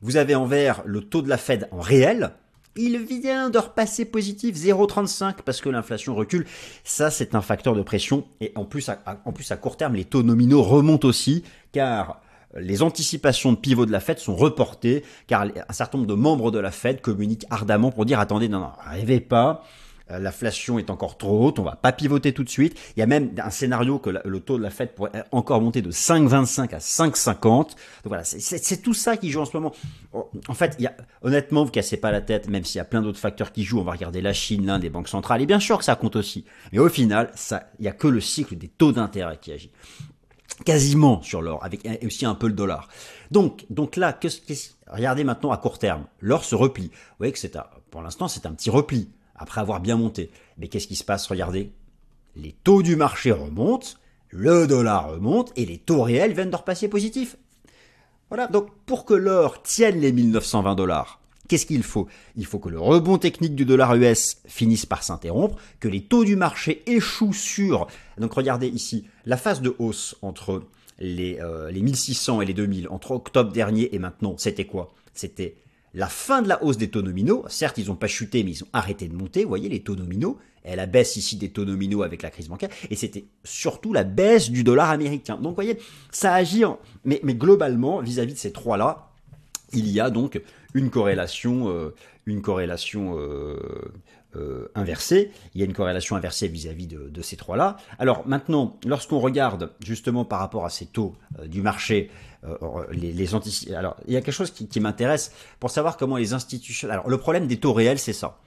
Vous 0.00 0.16
avez 0.16 0.36
en 0.36 0.46
vert 0.46 0.82
le 0.84 1.00
taux 1.00 1.22
de 1.22 1.28
la 1.28 1.38
Fed 1.38 1.66
en 1.72 1.80
réel, 1.80 2.34
il 2.76 2.98
vient 2.98 3.50
de 3.50 3.58
repasser 3.58 4.04
positif 4.04 4.56
0,35 4.56 5.36
parce 5.44 5.60
que 5.60 5.68
l'inflation 5.68 6.14
recule. 6.14 6.46
Ça, 6.82 7.10
c'est 7.10 7.34
un 7.34 7.40
facteur 7.40 7.74
de 7.74 7.82
pression. 7.82 8.24
Et 8.40 8.52
en 8.56 8.64
plus, 8.64 8.88
à, 8.88 8.98
en 9.24 9.32
plus, 9.32 9.50
à 9.52 9.56
court 9.56 9.76
terme, 9.76 9.94
les 9.94 10.04
taux 10.04 10.22
nominaux 10.22 10.62
remontent 10.62 11.06
aussi 11.06 11.44
car 11.72 12.20
les 12.56 12.82
anticipations 12.82 13.52
de 13.52 13.58
pivot 13.58 13.86
de 13.86 13.92
la 13.92 14.00
Fed 14.00 14.18
sont 14.18 14.36
reportées 14.36 15.04
car 15.26 15.44
un 15.68 15.72
certain 15.72 15.98
nombre 15.98 16.08
de 16.08 16.14
membres 16.14 16.50
de 16.50 16.58
la 16.58 16.70
Fed 16.70 17.00
communiquent 17.00 17.46
ardemment 17.50 17.90
pour 17.90 18.04
dire 18.04 18.20
attendez, 18.20 18.48
non, 18.48 18.60
non, 18.60 18.72
rêvez 18.90 19.20
pas. 19.20 19.64
Euh, 20.10 20.18
l'inflation 20.18 20.78
est 20.78 20.90
encore 20.90 21.16
trop 21.16 21.46
haute, 21.46 21.58
on 21.58 21.62
va 21.62 21.76
pas 21.76 21.92
pivoter 21.92 22.32
tout 22.32 22.44
de 22.44 22.48
suite. 22.48 22.78
Il 22.96 23.00
y 23.00 23.02
a 23.02 23.06
même 23.06 23.30
un 23.38 23.50
scénario 23.50 23.98
que 23.98 24.10
le 24.10 24.40
taux 24.40 24.58
de 24.58 24.62
la 24.62 24.70
Fed 24.70 24.94
pourrait 24.94 25.24
encore 25.32 25.60
monter 25.62 25.80
de 25.80 25.90
5,25 25.90 26.74
à 26.74 26.78
5,50. 26.78 27.40
Donc 27.42 27.76
voilà, 28.04 28.24
c'est 28.24 28.82
tout 28.82 28.92
ça 28.92 29.16
qui 29.16 29.30
joue 29.30 29.40
en 29.40 29.46
ce 29.46 29.56
moment. 29.56 29.72
En 30.48 30.54
fait, 30.54 30.76
il 30.78 30.82
y 30.84 30.86
a, 30.86 30.94
honnêtement, 31.22 31.64
vous 31.64 31.70
cassez 31.70 31.96
pas 31.96 32.10
la 32.10 32.20
tête, 32.20 32.48
même 32.48 32.64
s'il 32.64 32.78
y 32.78 32.82
a 32.82 32.84
plein 32.84 33.00
d'autres 33.00 33.18
facteurs 33.18 33.52
qui 33.52 33.64
jouent. 33.64 33.80
On 33.80 33.84
va 33.84 33.92
regarder 33.92 34.20
la 34.20 34.34
Chine, 34.34 34.66
l'Inde, 34.66 34.82
les 34.82 34.90
banques 34.90 35.08
centrales, 35.08 35.40
et 35.40 35.46
bien 35.46 35.60
sûr 35.60 35.78
que 35.78 35.84
ça 35.84 35.96
compte 35.96 36.16
aussi. 36.16 36.44
Mais 36.72 36.78
au 36.78 36.88
final, 36.88 37.30
ça, 37.34 37.70
il 37.78 37.86
y 37.86 37.88
a 37.88 37.92
que 37.92 38.08
le 38.08 38.20
cycle 38.20 38.56
des 38.56 38.68
taux 38.68 38.92
d'intérêt 38.92 39.38
qui 39.40 39.52
agit 39.52 39.70
quasiment 40.64 41.20
sur 41.22 41.42
l'or, 41.42 41.64
avec 41.64 41.88
aussi 42.04 42.26
un 42.26 42.34
peu 42.34 42.46
le 42.46 42.52
dollar. 42.52 42.88
Donc, 43.30 43.64
donc 43.70 43.96
là, 43.96 44.12
que, 44.12 44.28
regardez 44.86 45.24
maintenant 45.24 45.50
à 45.50 45.56
court 45.56 45.78
terme, 45.78 46.04
l'or 46.20 46.44
se 46.44 46.54
replie. 46.54 46.88
Vous 46.88 47.16
voyez 47.18 47.32
que 47.32 47.38
c'est 47.38 47.56
pour 47.90 48.02
l'instant 48.02 48.28
c'est 48.28 48.46
un 48.46 48.52
petit 48.52 48.70
repli 48.70 49.08
après 49.36 49.60
avoir 49.60 49.80
bien 49.80 49.96
monté. 49.96 50.30
Mais 50.58 50.68
qu'est-ce 50.68 50.86
qui 50.86 50.96
se 50.96 51.04
passe? 51.04 51.26
Regardez. 51.26 51.72
Les 52.36 52.52
taux 52.52 52.82
du 52.82 52.96
marché 52.96 53.30
remontent, 53.32 53.88
le 54.30 54.66
dollar 54.66 55.10
remonte 55.10 55.52
et 55.56 55.64
les 55.64 55.78
taux 55.78 56.02
réels 56.02 56.32
viennent 56.32 56.50
de 56.50 56.56
repasser 56.56 56.88
positifs. 56.88 57.36
Voilà, 58.28 58.48
donc 58.48 58.68
pour 58.86 59.04
que 59.04 59.14
l'or 59.14 59.62
tienne 59.62 60.00
les 60.00 60.10
1920 60.10 60.74
dollars, 60.74 61.20
qu'est-ce 61.46 61.66
qu'il 61.66 61.84
faut? 61.84 62.08
Il 62.34 62.46
faut 62.46 62.58
que 62.58 62.68
le 62.68 62.80
rebond 62.80 63.18
technique 63.18 63.54
du 63.54 63.64
dollar 63.64 63.94
US 63.94 64.38
finisse 64.46 64.86
par 64.86 65.04
s'interrompre, 65.04 65.56
que 65.78 65.88
les 65.88 66.02
taux 66.02 66.24
du 66.24 66.34
marché 66.34 66.82
échouent 66.90 67.32
sur... 67.32 67.86
Donc 68.18 68.32
regardez 68.32 68.66
ici, 68.66 69.06
la 69.24 69.36
phase 69.36 69.60
de 69.60 69.76
hausse 69.78 70.16
entre 70.22 70.64
les, 70.98 71.38
euh, 71.40 71.70
les 71.70 71.82
1600 71.82 72.40
et 72.40 72.46
les 72.46 72.54
2000, 72.54 72.88
entre 72.88 73.12
octobre 73.12 73.52
dernier 73.52 73.94
et 73.94 73.98
maintenant, 73.98 74.34
c'était 74.38 74.64
quoi? 74.64 74.92
C'était 75.12 75.56
la 75.94 76.08
fin 76.08 76.42
de 76.42 76.48
la 76.48 76.62
hausse 76.62 76.76
des 76.76 76.90
taux 76.90 77.02
nominaux. 77.02 77.44
Certes, 77.48 77.78
ils 77.78 77.86
n'ont 77.86 77.94
pas 77.94 78.08
chuté, 78.08 78.42
mais 78.42 78.50
ils 78.50 78.64
ont 78.64 78.68
arrêté 78.72 79.08
de 79.08 79.14
monter. 79.14 79.44
Vous 79.44 79.48
voyez, 79.48 79.68
les 79.68 79.80
taux 79.80 79.94
nominaux. 79.94 80.38
Et 80.64 80.76
la 80.76 80.86
baisse 80.86 81.16
ici 81.16 81.36
des 81.36 81.50
taux 81.50 81.64
nominaux 81.64 82.02
avec 82.02 82.22
la 82.22 82.30
crise 82.30 82.48
bancaire. 82.48 82.70
Et 82.90 82.96
c'était 82.96 83.26
surtout 83.44 83.92
la 83.92 84.02
baisse 84.02 84.50
du 84.50 84.64
dollar 84.64 84.90
américain. 84.90 85.36
Donc, 85.36 85.50
vous 85.50 85.54
voyez, 85.54 85.78
ça 86.10 86.34
agit. 86.34 86.64
Mais, 87.04 87.20
mais 87.22 87.34
globalement, 87.34 88.00
vis-à-vis 88.00 88.32
de 88.32 88.38
ces 88.38 88.52
trois-là, 88.52 89.10
il 89.72 89.88
y 89.88 90.00
a 90.00 90.10
donc 90.10 90.40
une 90.72 90.90
corrélation, 90.90 91.68
euh, 91.68 91.94
une 92.26 92.42
corrélation 92.42 93.16
euh, 93.18 93.58
euh, 94.36 94.70
inversée. 94.74 95.30
Il 95.54 95.60
y 95.60 95.62
a 95.62 95.66
une 95.66 95.72
corrélation 95.72 96.16
inversée 96.16 96.48
vis-à-vis 96.48 96.86
de, 96.86 97.08
de, 97.08 97.22
ces 97.22 97.36
trois-là. 97.36 97.76
Alors 97.98 98.26
maintenant, 98.26 98.78
lorsqu'on 98.84 99.20
regarde 99.20 99.72
justement 99.84 100.24
par 100.24 100.38
rapport 100.38 100.64
à 100.64 100.70
ces 100.70 100.86
taux 100.86 101.14
du 101.46 101.62
marché, 101.62 102.10
euh, 102.46 102.84
les, 102.92 103.12
les 103.12 103.34
Alors, 103.74 103.96
il 104.06 104.12
y 104.12 104.16
a 104.16 104.20
quelque 104.20 104.34
chose 104.34 104.50
qui, 104.50 104.80
m'intéresse 104.80 105.32
pour 105.60 105.70
savoir 105.70 105.96
comment 105.96 106.16
les 106.16 106.34
institutions. 106.34 106.90
Alors, 106.90 107.08
le 107.08 107.16
problème 107.16 107.46
des 107.46 107.56
taux 107.56 107.72
réels, 107.72 107.98
c'est 107.98 108.12
ça. 108.12 108.38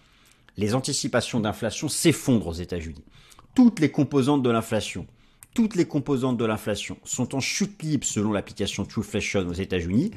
Les 0.56 0.76
anticipations 0.76 1.40
d'inflation 1.40 1.88
s'effondrent 1.90 2.48
aux 2.48 2.54
États-Unis. 2.54 3.04
Toutes 3.56 3.80
les 3.80 3.90
composantes 3.90 4.44
de 4.44 4.50
l'inflation, 4.50 5.08
toutes 5.56 5.76
les 5.76 5.86
composantes 5.86 6.38
de 6.38 6.46
l'inflation 6.46 6.98
sont 7.04 7.34
en 7.34 7.40
chute 7.40 7.82
libre 7.82 8.06
selon 8.06 8.32
l'application 8.32 8.86
Trueflation 8.86 9.48
aux 9.48 9.54
États-Unis. 9.54 10.12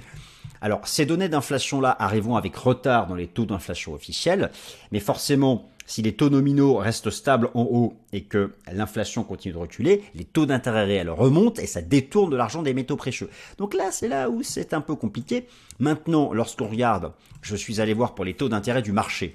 Alors, 0.60 0.86
ces 0.86 1.06
données 1.06 1.28
d'inflation-là 1.28 1.96
arriveront 1.98 2.36
avec 2.36 2.54
retard 2.56 3.06
dans 3.06 3.14
les 3.14 3.26
taux 3.26 3.46
d'inflation 3.46 3.94
officiels, 3.94 4.50
mais 4.92 5.00
forcément, 5.00 5.70
si 5.86 6.02
les 6.02 6.12
taux 6.12 6.30
nominaux 6.30 6.76
restent 6.76 7.10
stables 7.10 7.50
en 7.54 7.62
haut 7.62 7.94
et 8.12 8.22
que 8.22 8.52
l'inflation 8.70 9.24
continue 9.24 9.54
de 9.54 9.58
reculer, 9.58 10.04
les 10.14 10.24
taux 10.24 10.46
d'intérêt 10.46 10.84
réels 10.84 11.10
remontent 11.10 11.60
et 11.60 11.66
ça 11.66 11.82
détourne 11.82 12.30
de 12.30 12.36
l'argent 12.36 12.62
des 12.62 12.74
métaux 12.74 12.96
précieux. 12.96 13.28
Donc 13.58 13.74
là, 13.74 13.90
c'est 13.90 14.06
là 14.06 14.30
où 14.30 14.42
c'est 14.44 14.72
un 14.72 14.80
peu 14.82 14.94
compliqué. 14.94 15.46
Maintenant, 15.80 16.32
lorsqu'on 16.32 16.68
regarde, 16.68 17.12
je 17.42 17.56
suis 17.56 17.80
allé 17.80 17.92
voir 17.92 18.14
pour 18.14 18.24
les 18.24 18.34
taux 18.34 18.48
d'intérêt 18.48 18.82
du 18.82 18.92
marché. 18.92 19.34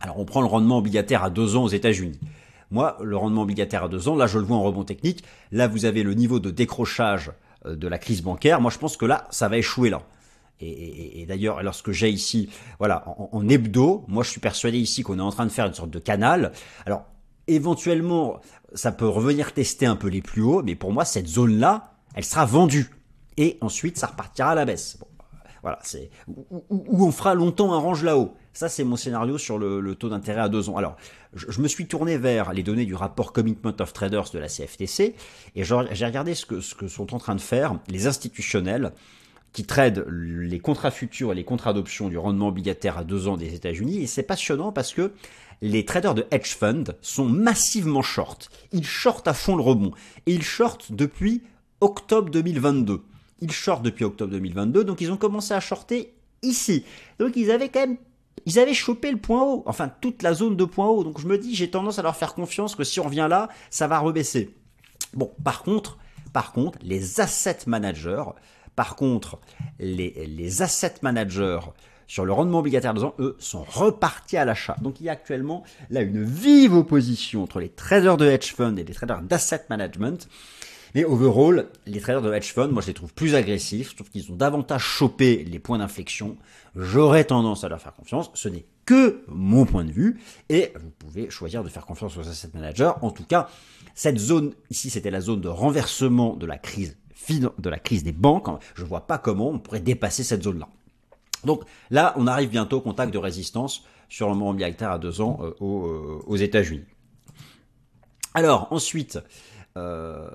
Alors 0.00 0.18
on 0.18 0.26
prend 0.26 0.42
le 0.42 0.48
rendement 0.48 0.78
obligataire 0.78 1.24
à 1.24 1.30
deux 1.30 1.56
ans 1.56 1.64
aux 1.64 1.68
États-Unis. 1.68 2.20
Moi, 2.70 2.98
le 3.02 3.16
rendement 3.16 3.42
obligataire 3.42 3.84
à 3.84 3.88
deux 3.88 4.08
ans, 4.08 4.16
là 4.16 4.26
je 4.26 4.38
le 4.38 4.44
vois 4.44 4.58
en 4.58 4.62
rebond 4.62 4.84
technique. 4.84 5.24
Là, 5.50 5.66
vous 5.66 5.86
avez 5.86 6.02
le 6.02 6.12
niveau 6.12 6.40
de 6.40 6.50
décrochage 6.50 7.32
euh, 7.64 7.74
de 7.74 7.88
la 7.88 7.96
crise 7.96 8.22
bancaire. 8.22 8.60
Moi, 8.60 8.70
je 8.70 8.78
pense 8.78 8.98
que 8.98 9.06
là, 9.06 9.26
ça 9.30 9.48
va 9.48 9.56
échouer 9.56 9.88
là. 9.88 10.02
Et, 10.60 11.26
d'ailleurs, 11.28 11.62
lorsque 11.62 11.90
j'ai 11.90 12.08
ici, 12.08 12.48
voilà, 12.78 13.04
en, 13.06 13.46
hebdo, 13.48 14.04
moi 14.08 14.22
je 14.22 14.30
suis 14.30 14.40
persuadé 14.40 14.78
ici 14.78 15.02
qu'on 15.02 15.18
est 15.18 15.22
en 15.22 15.30
train 15.30 15.44
de 15.44 15.50
faire 15.50 15.66
une 15.66 15.74
sorte 15.74 15.90
de 15.90 15.98
canal. 15.98 16.52
Alors, 16.86 17.04
éventuellement, 17.46 18.40
ça 18.74 18.92
peut 18.92 19.08
revenir 19.08 19.52
tester 19.52 19.86
un 19.86 19.96
peu 19.96 20.08
les 20.08 20.22
plus 20.22 20.42
hauts, 20.42 20.62
mais 20.62 20.74
pour 20.74 20.92
moi, 20.92 21.04
cette 21.04 21.26
zone-là, 21.26 21.92
elle 22.14 22.24
sera 22.24 22.46
vendue. 22.46 22.90
Et 23.36 23.58
ensuite, 23.60 23.98
ça 23.98 24.06
repartira 24.06 24.52
à 24.52 24.54
la 24.54 24.64
baisse. 24.64 24.98
voilà, 25.60 25.78
c'est 25.82 26.10
où, 26.26 27.06
on 27.06 27.12
fera 27.12 27.34
longtemps 27.34 27.74
un 27.74 27.78
range 27.78 28.02
là-haut. 28.02 28.34
Ça, 28.54 28.70
c'est 28.70 28.84
mon 28.84 28.96
scénario 28.96 29.36
sur 29.36 29.58
le, 29.58 29.94
taux 29.94 30.08
d'intérêt 30.08 30.40
à 30.40 30.48
deux 30.48 30.70
ans. 30.70 30.78
Alors, 30.78 30.96
je, 31.34 31.60
me 31.60 31.68
suis 31.68 31.86
tourné 31.86 32.16
vers 32.16 32.54
les 32.54 32.62
données 32.62 32.86
du 32.86 32.94
rapport 32.94 33.34
Commitment 33.34 33.74
of 33.80 33.92
Traders 33.92 34.30
de 34.32 34.38
la 34.38 34.48
CFTC 34.48 35.14
et 35.54 35.64
j'ai 35.64 36.06
regardé 36.06 36.34
ce 36.34 36.46
que, 36.46 36.62
ce 36.62 36.74
que 36.74 36.88
sont 36.88 37.14
en 37.14 37.18
train 37.18 37.34
de 37.34 37.42
faire 37.42 37.78
les 37.88 38.06
institutionnels 38.06 38.92
qui 39.56 39.64
trade 39.64 40.04
les 40.10 40.58
contrats 40.58 40.90
futurs 40.90 41.32
et 41.32 41.34
les 41.34 41.42
contrats 41.42 41.72
d'option 41.72 42.10
du 42.10 42.18
rendement 42.18 42.48
obligataire 42.48 42.98
à 42.98 43.04
deux 43.04 43.26
ans 43.26 43.38
des 43.38 43.54
États-Unis. 43.54 44.02
Et 44.02 44.06
c'est 44.06 44.22
passionnant 44.22 44.70
parce 44.70 44.92
que 44.92 45.14
les 45.62 45.86
traders 45.86 46.14
de 46.14 46.26
hedge 46.30 46.54
fund 46.54 46.84
sont 47.00 47.24
massivement 47.24 48.02
short. 48.02 48.50
Ils 48.72 48.84
shortent 48.84 49.28
à 49.28 49.32
fond 49.32 49.56
le 49.56 49.62
rebond. 49.62 49.92
Et 50.26 50.34
ils 50.34 50.42
shortent 50.42 50.92
depuis 50.92 51.42
octobre 51.80 52.28
2022. 52.28 53.00
Ils 53.40 53.50
shortent 53.50 53.82
depuis 53.82 54.04
octobre 54.04 54.30
2022, 54.30 54.84
donc 54.84 55.00
ils 55.00 55.10
ont 55.10 55.16
commencé 55.16 55.54
à 55.54 55.60
shorter 55.60 56.12
ici. 56.42 56.84
Donc 57.18 57.34
ils 57.34 57.50
avaient 57.50 57.70
quand 57.70 57.80
même 57.80 57.96
ils 58.44 58.58
avaient 58.58 58.74
chopé 58.74 59.10
le 59.10 59.16
point 59.16 59.42
haut, 59.42 59.62
enfin 59.64 59.90
toute 60.02 60.22
la 60.22 60.34
zone 60.34 60.56
de 60.56 60.64
point 60.66 60.86
haut. 60.86 61.02
Donc 61.02 61.18
je 61.18 61.26
me 61.26 61.38
dis, 61.38 61.54
j'ai 61.54 61.70
tendance 61.70 61.98
à 61.98 62.02
leur 62.02 62.14
faire 62.14 62.34
confiance 62.34 62.74
que 62.74 62.84
si 62.84 63.00
on 63.00 63.04
revient 63.04 63.26
là, 63.30 63.48
ça 63.70 63.86
va 63.86 64.00
rebaisser. 64.00 64.54
Bon, 65.14 65.32
par 65.42 65.62
contre, 65.62 65.96
par 66.34 66.52
contre, 66.52 66.78
les 66.82 67.20
asset 67.20 67.60
managers, 67.66 68.24
par 68.76 68.94
contre, 68.94 69.38
les, 69.80 70.62
asset 70.62 70.94
managers 71.02 71.60
sur 72.06 72.24
le 72.24 72.32
rendement 72.32 72.60
obligataire 72.60 72.94
de 72.94 73.02
eux, 73.18 73.36
sont 73.40 73.64
repartis 73.64 74.36
à 74.36 74.44
l'achat. 74.44 74.76
Donc 74.80 75.00
il 75.00 75.06
y 75.06 75.08
a 75.08 75.12
actuellement 75.12 75.64
là 75.90 76.02
une 76.02 76.22
vive 76.22 76.74
opposition 76.74 77.42
entre 77.42 77.58
les 77.58 77.68
traders 77.68 78.16
de 78.16 78.26
hedge 78.26 78.54
fund 78.54 78.78
et 78.78 78.84
les 78.84 78.94
traders 78.94 79.22
d'asset 79.22 79.64
management. 79.70 80.28
Mais 80.94 81.04
overall, 81.04 81.66
les 81.86 82.00
traders 82.00 82.22
de 82.22 82.32
hedge 82.32 82.52
fund, 82.52 82.68
moi 82.68 82.80
je 82.80 82.86
les 82.88 82.94
trouve 82.94 83.12
plus 83.12 83.34
agressifs, 83.34 83.90
je 83.90 83.96
trouve 83.96 84.10
qu'ils 84.10 84.30
ont 84.30 84.36
davantage 84.36 84.82
chopé 84.82 85.44
les 85.44 85.58
points 85.58 85.78
d'inflexion. 85.78 86.36
J'aurais 86.76 87.24
tendance 87.24 87.64
à 87.64 87.68
leur 87.68 87.80
faire 87.80 87.94
confiance, 87.94 88.30
ce 88.34 88.48
n'est 88.48 88.66
que 88.84 89.24
mon 89.26 89.66
point 89.66 89.84
de 89.84 89.90
vue, 89.90 90.20
et 90.48 90.72
vous 90.80 90.90
pouvez 90.90 91.28
choisir 91.28 91.64
de 91.64 91.68
faire 91.68 91.86
confiance 91.86 92.16
aux 92.16 92.28
asset 92.28 92.50
managers. 92.54 92.92
En 93.02 93.10
tout 93.10 93.24
cas, 93.24 93.48
cette 93.94 94.18
zone 94.18 94.54
ici, 94.70 94.90
c'était 94.90 95.10
la 95.10 95.20
zone 95.20 95.40
de 95.40 95.48
renversement 95.48 96.36
de 96.36 96.46
la 96.46 96.56
crise 96.56 96.96
de 97.28 97.70
la 97.70 97.78
crise 97.78 98.04
des 98.04 98.12
banques, 98.12 98.48
je 98.74 98.82
ne 98.82 98.88
vois 98.88 99.06
pas 99.06 99.18
comment 99.18 99.50
on 99.50 99.58
pourrait 99.58 99.80
dépasser 99.80 100.22
cette 100.24 100.42
zone-là. 100.42 100.68
Donc 101.44 101.62
là, 101.90 102.14
on 102.16 102.26
arrive 102.26 102.50
bientôt 102.50 102.78
au 102.78 102.80
contact 102.80 103.12
de 103.12 103.18
résistance 103.18 103.84
sur 104.08 104.28
le 104.28 104.34
moment 104.34 104.50
obligataire 104.50 104.90
à 104.90 104.98
deux 104.98 105.20
ans 105.20 105.38
euh, 105.42 105.54
euh, 105.60 106.20
aux, 106.26 106.36
États-Unis. 106.36 106.84
Alors 108.34 108.68
ensuite, 108.70 109.18
euh, 109.76 110.28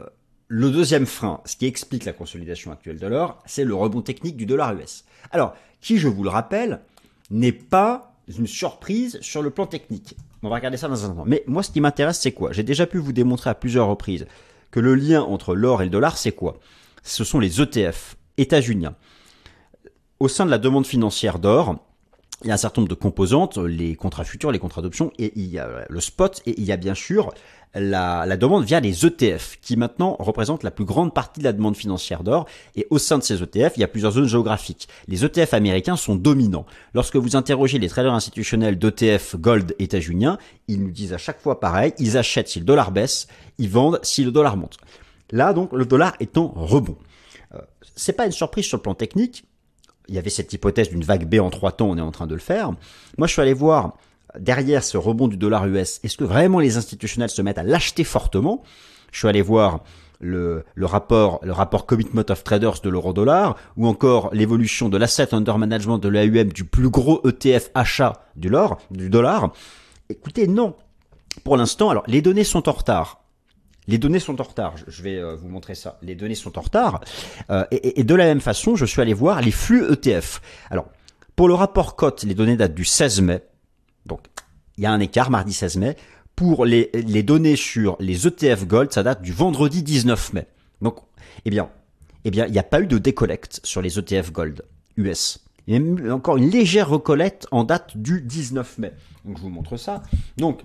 le 0.47 0.69
deuxième 0.71 1.05
frein, 1.05 1.41
ce 1.45 1.55
qui 1.55 1.65
explique 1.65 2.05
la 2.05 2.13
consolidation 2.13 2.71
actuelle 2.71 2.99
de 2.99 3.07
l'or, 3.07 3.41
c'est 3.45 3.63
le 3.63 3.73
rebond 3.75 4.01
technique 4.01 4.35
du 4.35 4.45
dollar 4.45 4.73
US. 4.73 5.05
Alors, 5.31 5.55
qui, 5.79 5.97
je 5.97 6.07
vous 6.07 6.23
le 6.23 6.29
rappelle, 6.29 6.81
n'est 7.29 7.51
pas 7.51 8.13
une 8.27 8.47
surprise 8.47 9.19
sur 9.21 9.41
le 9.41 9.49
plan 9.49 9.65
technique. 9.65 10.15
On 10.43 10.49
va 10.49 10.55
regarder 10.55 10.77
ça 10.77 10.87
dans 10.87 11.05
un 11.05 11.09
instant. 11.09 11.23
Mais 11.25 11.43
moi, 11.47 11.63
ce 11.63 11.71
qui 11.71 11.81
m'intéresse, 11.81 12.19
c'est 12.19 12.31
quoi? 12.31 12.51
J'ai 12.51 12.63
déjà 12.63 12.85
pu 12.87 12.97
vous 12.97 13.13
démontrer 13.13 13.49
à 13.49 13.55
plusieurs 13.55 13.87
reprises 13.87 14.25
que 14.71 14.79
le 14.79 14.95
lien 14.95 15.21
entre 15.21 15.55
l'or 15.55 15.81
et 15.81 15.85
le 15.85 15.91
dollar, 15.91 16.17
c'est 16.17 16.31
quoi? 16.31 16.57
Ce 17.03 17.23
sont 17.23 17.39
les 17.39 17.61
ETF 17.61 18.15
états-uniens. 18.37 18.95
Au 20.19 20.27
sein 20.27 20.45
de 20.45 20.51
la 20.51 20.57
demande 20.57 20.85
financière 20.85 21.39
d'or, 21.39 21.77
il 22.43 22.47
y 22.47 22.51
a 22.51 22.55
un 22.55 22.57
certain 22.57 22.81
nombre 22.81 22.89
de 22.89 22.99
composantes, 22.99 23.57
les 23.57 23.95
contrats 23.95 24.23
futurs, 24.23 24.51
les 24.51 24.59
contrats 24.59 24.81
d'options, 24.81 25.11
et 25.19 25.31
il 25.35 25.47
y 25.47 25.59
a 25.59 25.85
le 25.87 25.99
spot, 25.99 26.41
et 26.45 26.59
il 26.59 26.65
y 26.65 26.71
a 26.71 26.77
bien 26.77 26.95
sûr 26.95 27.31
la, 27.75 28.25
la, 28.25 28.37
demande 28.37 28.65
via 28.65 28.79
les 28.79 29.05
ETF, 29.05 29.59
qui 29.61 29.77
maintenant 29.77 30.15
représentent 30.19 30.63
la 30.63 30.71
plus 30.71 30.83
grande 30.83 31.13
partie 31.13 31.39
de 31.39 31.45
la 31.45 31.53
demande 31.53 31.77
financière 31.77 32.23
d'or. 32.23 32.47
Et 32.75 32.87
au 32.89 32.97
sein 32.97 33.17
de 33.17 33.23
ces 33.23 33.41
ETF, 33.43 33.73
il 33.77 33.81
y 33.81 33.83
a 33.83 33.87
plusieurs 33.87 34.13
zones 34.13 34.27
géographiques. 34.27 34.87
Les 35.07 35.23
ETF 35.23 35.53
américains 35.53 35.95
sont 35.95 36.15
dominants. 36.15 36.65
Lorsque 36.93 37.15
vous 37.15 37.35
interrogez 37.35 37.79
les 37.79 37.87
traders 37.87 38.13
institutionnels 38.13 38.77
d'ETF 38.77 39.35
Gold 39.37 39.75
états-uniens, 39.79 40.37
ils 40.67 40.81
nous 40.81 40.91
disent 40.91 41.13
à 41.13 41.17
chaque 41.17 41.39
fois 41.39 41.59
pareil, 41.59 41.93
ils 41.99 42.17
achètent 42.17 42.49
si 42.49 42.59
le 42.59 42.65
dollar 42.65 42.91
baisse, 42.91 43.27
ils 43.57 43.69
vendent 43.69 43.99
si 44.03 44.23
le 44.23 44.31
dollar 44.31 44.57
monte. 44.57 44.77
Là, 45.31 45.53
donc, 45.53 45.71
le 45.73 45.85
dollar 45.85 46.13
est 46.19 46.37
en 46.37 46.47
rebond. 46.47 46.97
Euh, 47.53 47.59
c'est 47.95 48.13
pas 48.13 48.25
une 48.25 48.31
surprise 48.31 48.65
sur 48.65 48.77
le 48.77 48.81
plan 48.81 48.95
technique. 48.95 49.45
Il 50.07 50.15
y 50.15 50.17
avait 50.17 50.29
cette 50.29 50.51
hypothèse 50.51 50.89
d'une 50.89 51.03
vague 51.03 51.27
B 51.27 51.39
en 51.39 51.49
trois 51.49 51.71
temps, 51.71 51.89
on 51.89 51.97
est 51.97 52.01
en 52.01 52.11
train 52.11 52.27
de 52.27 52.33
le 52.33 52.41
faire. 52.41 52.71
Moi, 53.17 53.27
je 53.27 53.33
suis 53.33 53.41
allé 53.41 53.53
voir 53.53 53.97
derrière 54.39 54.83
ce 54.83 54.97
rebond 54.97 55.27
du 55.27 55.37
dollar 55.37 55.65
US, 55.67 55.99
est-ce 56.03 56.17
que 56.17 56.23
vraiment 56.23 56.59
les 56.59 56.77
institutionnels 56.77 57.29
se 57.29 57.41
mettent 57.41 57.57
à 57.57 57.63
l'acheter 57.63 58.03
fortement? 58.03 58.63
Je 59.11 59.19
suis 59.19 59.27
allé 59.27 59.41
voir 59.41 59.81
le, 60.19 60.63
le, 60.75 60.85
rapport, 60.85 61.39
le 61.43 61.51
rapport 61.51 61.85
Commitment 61.85 62.23
of 62.29 62.43
Traders 62.43 62.79
de 62.81 62.89
l'euro-dollar, 62.89 63.57
ou 63.75 63.87
encore 63.87 64.29
l'évolution 64.33 64.89
de 64.89 64.97
l'asset 64.97 65.33
under 65.33 65.57
management 65.57 65.97
de 65.97 66.07
l'AUM 66.07 66.51
du 66.53 66.63
plus 66.63 66.89
gros 66.89 67.21
ETF 67.27 67.71
achat 67.73 68.25
du, 68.35 68.49
lor, 68.49 68.77
du 68.91 69.09
dollar. 69.09 69.51
Écoutez, 70.09 70.47
non. 70.47 70.75
Pour 71.43 71.57
l'instant, 71.57 71.89
alors 71.89 72.03
les 72.07 72.21
données 72.21 72.43
sont 72.43 72.69
en 72.69 72.73
retard. 72.73 73.20
Les 73.91 73.97
données 73.97 74.21
sont 74.21 74.39
en 74.39 74.45
retard. 74.45 74.75
Je 74.87 75.03
vais 75.03 75.17
euh, 75.17 75.35
vous 75.35 75.49
montrer 75.49 75.75
ça. 75.75 75.99
Les 76.01 76.15
données 76.15 76.35
sont 76.35 76.57
en 76.57 76.61
retard. 76.61 77.01
Euh, 77.49 77.65
et, 77.71 78.05
de 78.05 78.15
la 78.15 78.23
même 78.23 78.39
façon, 78.39 78.77
je 78.77 78.85
suis 78.85 79.01
allé 79.01 79.13
voir 79.13 79.41
les 79.41 79.51
flux 79.51 79.83
ETF. 79.91 80.41
Alors, 80.69 80.85
pour 81.35 81.49
le 81.49 81.55
rapport 81.55 81.97
cote, 81.97 82.23
les 82.23 82.33
données 82.33 82.55
datent 82.55 82.73
du 82.73 82.85
16 82.85 83.19
mai. 83.19 83.43
Donc, 84.05 84.21
il 84.77 84.85
y 84.85 84.87
a 84.87 84.93
un 84.93 85.01
écart 85.01 85.29
mardi 85.29 85.51
16 85.51 85.75
mai. 85.75 85.97
Pour 86.37 86.65
les, 86.65 86.89
données 87.21 87.57
sur 87.57 87.97
les 87.99 88.25
ETF 88.25 88.65
Gold, 88.65 88.93
ça 88.93 89.03
date 89.03 89.21
du 89.21 89.33
vendredi 89.33 89.83
19 89.83 90.33
mai. 90.33 90.47
Donc, 90.81 90.95
eh 91.43 91.49
bien, 91.49 91.69
eh 92.23 92.31
bien, 92.31 92.45
il 92.45 92.53
n'y 92.53 92.59
a 92.59 92.63
pas 92.63 92.79
eu 92.79 92.87
de 92.87 92.97
décollecte 92.97 93.59
sur 93.65 93.81
les 93.81 93.99
ETF 93.99 94.31
Gold 94.31 94.61
US. 94.95 95.39
Il 95.67 95.75
y 95.75 96.07
a 96.07 96.15
encore 96.15 96.37
une 96.37 96.49
légère 96.49 96.87
recollecte 96.87 97.45
en 97.51 97.65
date 97.65 97.97
du 97.97 98.21
19 98.21 98.77
mai. 98.77 98.93
Donc, 99.25 99.37
je 99.37 99.41
vous 99.41 99.49
montre 99.49 99.75
ça. 99.75 100.01
Donc, 100.37 100.61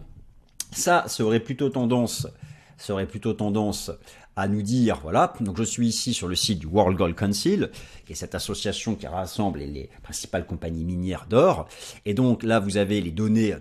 ça, 0.71 1.05
ça 1.09 1.25
aurait 1.25 1.41
plutôt 1.41 1.71
tendance, 1.71 2.29
ça 2.77 2.93
aurait 2.93 3.07
plutôt 3.07 3.33
tendance 3.33 3.91
à 4.37 4.49
nous 4.49 4.63
dire, 4.63 4.99
voilà, 5.03 5.33
donc 5.41 5.57
je 5.57 5.63
suis 5.63 5.89
ici 5.89 6.13
sur 6.13 6.29
le 6.29 6.35
site 6.35 6.59
du 6.59 6.67
World 6.67 6.97
Gold 6.97 7.17
Council, 7.17 7.71
qui 8.05 8.13
est 8.13 8.17
cette 8.17 8.35
association 8.35 8.95
qui 8.95 9.07
rassemble 9.07 9.61
les 9.61 9.89
principales 10.03 10.47
compagnies 10.47 10.85
minières 10.85 11.27
d'or. 11.29 11.69
Et 12.05 12.13
donc 12.13 12.43
là, 12.43 12.61
vous 12.61 12.77
avez 12.77 13.01
les 13.01 13.13
données 13.13 13.55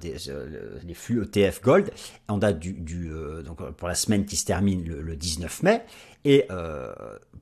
des, 0.00 0.28
euh, 0.28 0.78
les 0.84 0.94
flux 0.94 1.22
ETF 1.22 1.62
Gold 1.62 1.90
en 2.28 2.38
date 2.38 2.58
du, 2.58 2.72
du 2.72 3.10
euh, 3.10 3.42
donc 3.42 3.62
pour 3.72 3.88
la 3.88 3.94
semaine 3.94 4.24
qui 4.24 4.36
se 4.36 4.44
termine 4.44 4.84
le, 4.84 5.02
le 5.02 5.16
19 5.16 5.62
mai. 5.62 5.82
Et 6.24 6.44
euh, 6.50 6.92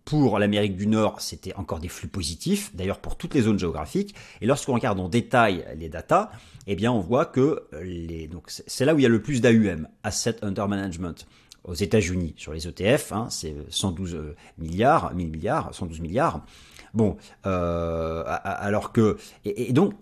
pour 0.07 0.39
l'Amérique 0.39 0.77
du 0.77 0.87
Nord, 0.87 1.21
c'était 1.21 1.55
encore 1.55 1.81
des 1.81 1.89
flux 1.89 2.09
positifs, 2.09 2.75
d'ailleurs 2.75 2.99
pour 2.99 3.17
toutes 3.17 3.35
les 3.35 3.43
zones 3.43 3.59
géographiques. 3.59 4.15
Et 4.41 4.47
lorsqu'on 4.47 4.75
regarde 4.75 4.99
en 5.01 5.09
détail 5.09 5.67
les 5.77 5.89
datas, 5.91 6.31
eh 6.67 6.77
bien 6.77 6.91
on 6.91 7.01
voit 7.01 7.27
que 7.27 7.65
les 7.83 8.27
donc 8.27 8.45
c'est 8.49 8.85
là 8.85 8.95
où 8.95 8.99
il 8.99 9.03
y 9.03 9.07
a 9.07 9.11
le 9.11 9.21
plus 9.21 9.41
d'AUM, 9.41 9.87
Asset 10.03 10.37
Under 10.43 10.67
Management 10.67 11.27
aux 11.65 11.75
États-Unis 11.75 12.33
sur 12.39 12.55
les 12.55 12.67
ETF, 12.67 13.13
hein, 13.13 13.27
c'est 13.29 13.55
112 13.69 14.35
milliards, 14.57 15.15
1000 15.15 15.31
milliards, 15.31 15.75
112 15.75 16.01
milliards. 16.01 16.43
Bon, 16.95 17.17
euh, 17.47 18.25
alors 18.27 18.93
que 18.93 19.17
et, 19.45 19.73
donc 19.73 19.95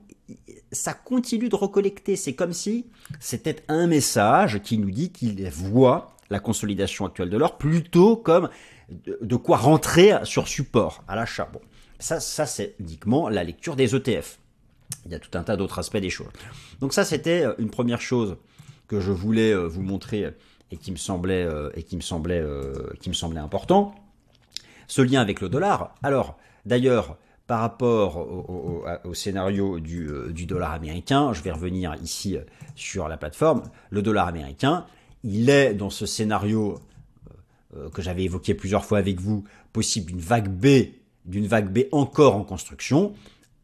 ça 0.73 0.95
continue 0.95 1.49
de 1.49 1.57
recollecter. 1.57 2.17
C'est 2.17 2.35
comme 2.35 2.53
si 2.53 2.87
c'était 3.21 3.57
un 3.69 3.87
message 3.87 4.61
qui 4.63 4.79
nous 4.79 4.91
dit 4.91 5.11
qu'il 5.11 5.49
voit 5.51 6.17
la 6.31 6.41
consolidation 6.41 7.07
actuelle 7.07 7.31
de 7.31 7.37
l'or 7.37 7.59
plutôt 7.59 8.17
comme 8.17 8.51
de, 8.91 9.37
quoi 9.37 9.57
rentrer 9.57 10.13
sur 10.25 10.49
support 10.49 11.05
à 11.09 11.17
l'achat. 11.17 11.49
Bon, 11.53 11.61
ça, 11.99 12.21
ça 12.21 12.47
c'est 12.47 12.75
uniquement 12.79 13.29
la 13.29 13.45
lecture 13.45 13.77
des 13.77 13.95
ETF. 13.95 14.39
Il 15.05 15.13
y 15.13 15.15
a 15.15 15.19
tout 15.19 15.37
un 15.37 15.43
tas 15.43 15.57
d'autres 15.57 15.79
aspects 15.79 15.99
des 15.99 16.11
choses. 16.11 16.33
Donc 16.81 16.93
ça, 16.93 17.05
c'était 17.05 17.45
une 17.59 17.71
première 17.71 18.01
chose 18.01 18.37
que 18.87 19.01
je 19.01 19.13
voulais 19.13 19.55
vous 19.55 19.83
montrer 19.83 20.33
et 20.71 20.77
qui 20.77 20.93
me 20.93 20.97
semblait 20.97 21.45
euh, 21.45 21.71
et 21.75 21.83
qui 21.83 21.97
me 21.97 22.01
semblait 22.01 22.41
euh, 22.41 22.93
qui 23.01 23.09
me 23.09 23.15
semblait 23.15 23.41
important. 23.41 23.95
Ce 24.87 25.03
lien 25.03 25.21
avec 25.21 25.41
le 25.41 25.49
dollar. 25.49 25.95
Alors, 26.03 26.39
d'ailleurs, 26.65 27.19
par 27.49 27.61
rapport 27.61 28.19
au, 29.05 29.15
scénario 29.15 29.81
du, 29.81 30.07
euh, 30.07 30.31
du, 30.31 30.45
dollar 30.45 30.73
américain, 30.73 31.33
je 31.33 31.43
vais 31.43 31.51
revenir 31.51 31.97
ici 32.03 32.37
sur 32.77 33.09
la 33.09 33.17
plateforme. 33.17 33.63
Le 33.89 34.03
dollar 34.03 34.29
américain, 34.29 34.85
il 35.25 35.49
est 35.49 35.73
dans 35.73 35.89
ce 35.89 36.05
scénario 36.05 36.79
euh, 37.75 37.89
que 37.89 38.03
j'avais 38.03 38.25
évoqué 38.25 38.53
plusieurs 38.53 38.85
fois 38.85 38.99
avec 38.99 39.19
vous, 39.19 39.45
possible 39.73 40.13
d'une 40.13 40.21
vague 40.21 40.49
B, 40.49 40.93
d'une 41.25 41.47
vague 41.47 41.73
B 41.73 41.87
encore 41.91 42.37
en 42.37 42.45
construction 42.45 43.15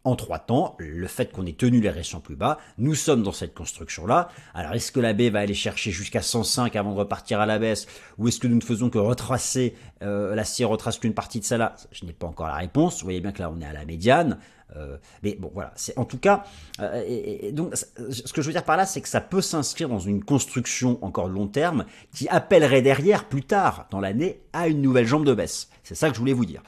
en 0.05 0.17
trois 0.17 0.39
temps, 0.39 0.77
le 0.79 1.07
fait 1.07 1.33
qu'on 1.33 1.47
ait 1.47 1.53
tenu 1.53 1.81
les 1.81 1.91
récents 1.91 2.21
plus 2.21 2.37
bas, 2.37 2.59
nous 2.79 2.95
sommes 2.95 3.23
dans 3.23 3.33
cette 3.33 3.55
construction-là. 3.55 4.29
Alors 4.53 4.75
est-ce 4.75 4.93
que 4.93 5.01
la 5.01 5.15
baie 5.15 5.31
va 5.31 5.41
aller 5.41 5.55
chercher 5.55 5.91
jusqu'à 5.91 6.23
105 6.23 6.77
avant 6.77 6.93
de 6.93 6.99
repartir 6.99 7.41
à 7.41 7.47
la 7.47 7.59
baisse, 7.59 7.87
ou 8.19 8.29
est-ce 8.29 8.39
que 8.39 8.47
nous 8.47 8.57
ne 8.57 8.63
faisons 8.63 8.91
que 8.91 8.99
retracer, 8.99 9.75
euh, 10.03 10.35
la 10.35 10.45
scie 10.45 10.65
retrace 10.65 10.99
qu'une 10.99 11.15
partie 11.15 11.41
de 11.41 11.45
ça 11.45 11.57
là 11.57 11.75
Je 11.91 12.05
n'ai 12.05 12.13
pas 12.13 12.27
encore 12.27 12.49
la 12.49 12.57
réponse, 12.57 13.01
vous 13.01 13.05
voyez 13.05 13.21
bien 13.21 13.33
que 13.33 13.41
là 13.41 13.51
on 13.51 13.61
est 13.61 13.67
à 13.67 13.73
la 13.73 13.87
médiane, 13.87 14.39
euh, 14.77 14.97
mais 15.23 15.37
bon 15.39 15.51
voilà, 15.55 15.73
c'est 15.77 15.97
en 15.99 16.05
tout 16.05 16.19
cas, 16.19 16.45
euh, 16.81 17.03
et, 17.07 17.53
donc 17.53 17.75
ce 17.75 18.33
que 18.33 18.43
je 18.43 18.47
veux 18.47 18.53
dire 18.53 18.65
par 18.65 18.77
là, 18.77 18.87
c'est 18.87 19.01
que 19.01 19.09
ça 19.09 19.21
peut 19.21 19.41
s'inscrire 19.41 19.89
dans 19.89 19.99
une 19.99 20.23
construction 20.23 20.99
encore 21.03 21.29
long 21.29 21.47
terme 21.47 21.87
qui 22.13 22.29
appellerait 22.29 22.83
derrière, 22.83 23.29
plus 23.29 23.45
tard 23.45 23.87
dans 23.91 24.01
l'année, 24.01 24.41
à 24.53 24.69
une 24.69 24.83
nouvelle 24.83 25.07
jambe 25.07 25.25
de 25.25 25.35
baisse. 25.35 25.69
C'est 25.83 25.95
ça 25.95 26.09
que 26.09 26.15
je 26.15 26.21
voulais 26.21 26.33
vous 26.33 26.47
dire. 26.47 26.63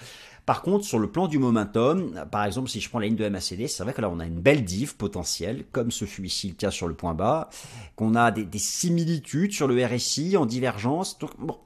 Par 0.46 0.62
contre, 0.62 0.85
sur 0.85 1.00
le 1.00 1.11
plan 1.11 1.26
du 1.26 1.38
momentum, 1.38 2.24
par 2.30 2.44
exemple, 2.44 2.70
si 2.70 2.80
je 2.80 2.88
prends 2.88 3.00
la 3.00 3.06
ligne 3.06 3.16
de 3.16 3.28
MACD, 3.28 3.66
c'est 3.66 3.82
vrai 3.82 3.92
que 3.92 4.00
là, 4.00 4.09
on 4.09 4.20
a 4.20 4.24
une 4.26 4.40
belle 4.40 4.64
div 4.64 4.96
potentielle, 4.96 5.64
comme 5.72 5.90
ce 5.90 6.04
fut 6.04 6.24
ici 6.24 6.48
le 6.48 6.54
cas 6.54 6.70
sur 6.70 6.87
le 6.87 6.94
point 6.94 7.14
bas, 7.14 7.50
qu'on 7.96 8.14
a 8.14 8.30
des, 8.30 8.44
des, 8.44 8.59
similitudes 8.59 9.52
sur 9.52 9.66
le 9.66 9.85
RSI 9.85 10.37
en 10.37 10.46
divergence. 10.46 11.18
Donc, 11.18 11.32
bon, 11.38 11.59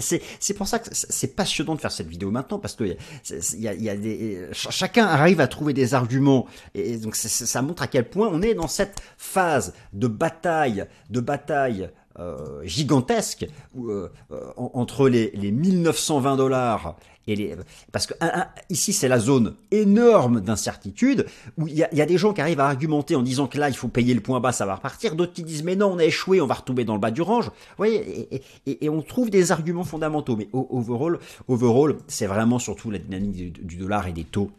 c'est 0.00 0.54
pour 0.56 0.66
ça 0.66 0.78
que 0.78 0.88
c'est 0.92 1.36
passionnant 1.36 1.74
de 1.74 1.80
faire 1.80 1.92
cette 1.92 2.08
vidéo 2.08 2.30
maintenant 2.30 2.58
parce 2.58 2.74
que 2.74 2.84
y 2.84 3.68
a, 3.68 3.96
des, 3.96 4.48
chacun 4.52 5.06
arrive 5.06 5.40
à 5.40 5.46
trouver 5.46 5.72
des 5.72 5.94
arguments 5.94 6.46
et 6.74 6.96
donc 6.96 7.14
ça 7.16 7.62
montre 7.62 7.82
à 7.82 7.86
quel 7.86 8.08
point 8.08 8.28
on 8.32 8.40
est 8.40 8.54
dans 8.54 8.68
cette 8.68 9.00
phase 9.18 9.74
de 9.92 10.06
bataille, 10.06 10.86
de 11.10 11.20
bataille 11.20 11.90
euh, 12.18 12.62
gigantesque 12.64 13.46
où, 13.74 13.90
euh, 13.90 14.10
entre 14.56 15.08
les, 15.08 15.32
les 15.34 15.50
1920 15.50 16.36
dollars 16.36 16.96
et 17.26 17.36
les, 17.36 17.56
parce 17.92 18.06
que 18.06 18.14
un, 18.20 18.40
un, 18.40 18.46
ici 18.70 18.92
c'est 18.92 19.08
la 19.08 19.18
zone 19.18 19.54
énorme 19.70 20.40
d'incertitude 20.40 21.26
où 21.56 21.66
il 21.68 21.74
y, 21.74 21.82
a, 21.82 21.94
y 21.94 22.02
a, 22.02 22.06
des 22.06 22.18
gens 22.18 22.32
qui 22.32 22.40
arrivent 22.40 22.60
à 22.60 22.66
argumenter 22.66 23.16
en 23.16 23.22
disant 23.22 23.46
que 23.46 23.58
là 23.58 23.68
il 23.68 23.76
faut 23.76 23.88
payer 23.88 24.14
le 24.14 24.20
point 24.20 24.40
bas, 24.40 24.52
ça 24.52 24.66
va 24.66 24.74
repartir. 24.74 25.14
D'autres 25.16 25.32
qui 25.32 25.42
disent 25.42 25.64
mais 25.64 25.76
non 25.76 25.92
on 25.92 25.98
a 25.98 26.04
échoué, 26.04 26.40
on 26.40 26.46
va 26.46 26.54
retomber 26.54 26.84
dans 26.84 26.94
le 26.94 27.00
bas 27.00 27.10
du 27.10 27.22
range. 27.22 27.46
Vous 27.46 27.76
voyez 27.78 28.34
et, 28.34 28.42
et, 28.66 28.84
et 28.84 28.88
on 28.88 29.02
trouve 29.02 29.30
des 29.30 29.52
arguments 29.52 29.84
fondamentaux. 29.84 30.36
Mais 30.36 30.48
overall, 30.52 31.18
overall 31.48 31.96
c'est 32.08 32.26
vraiment 32.26 32.58
surtout 32.58 32.90
la 32.90 32.98
dynamique 32.98 33.32
du, 33.32 33.50
du 33.50 33.76
dollar 33.76 34.06
et 34.06 34.12
des 34.12 34.24
taux 34.24 34.50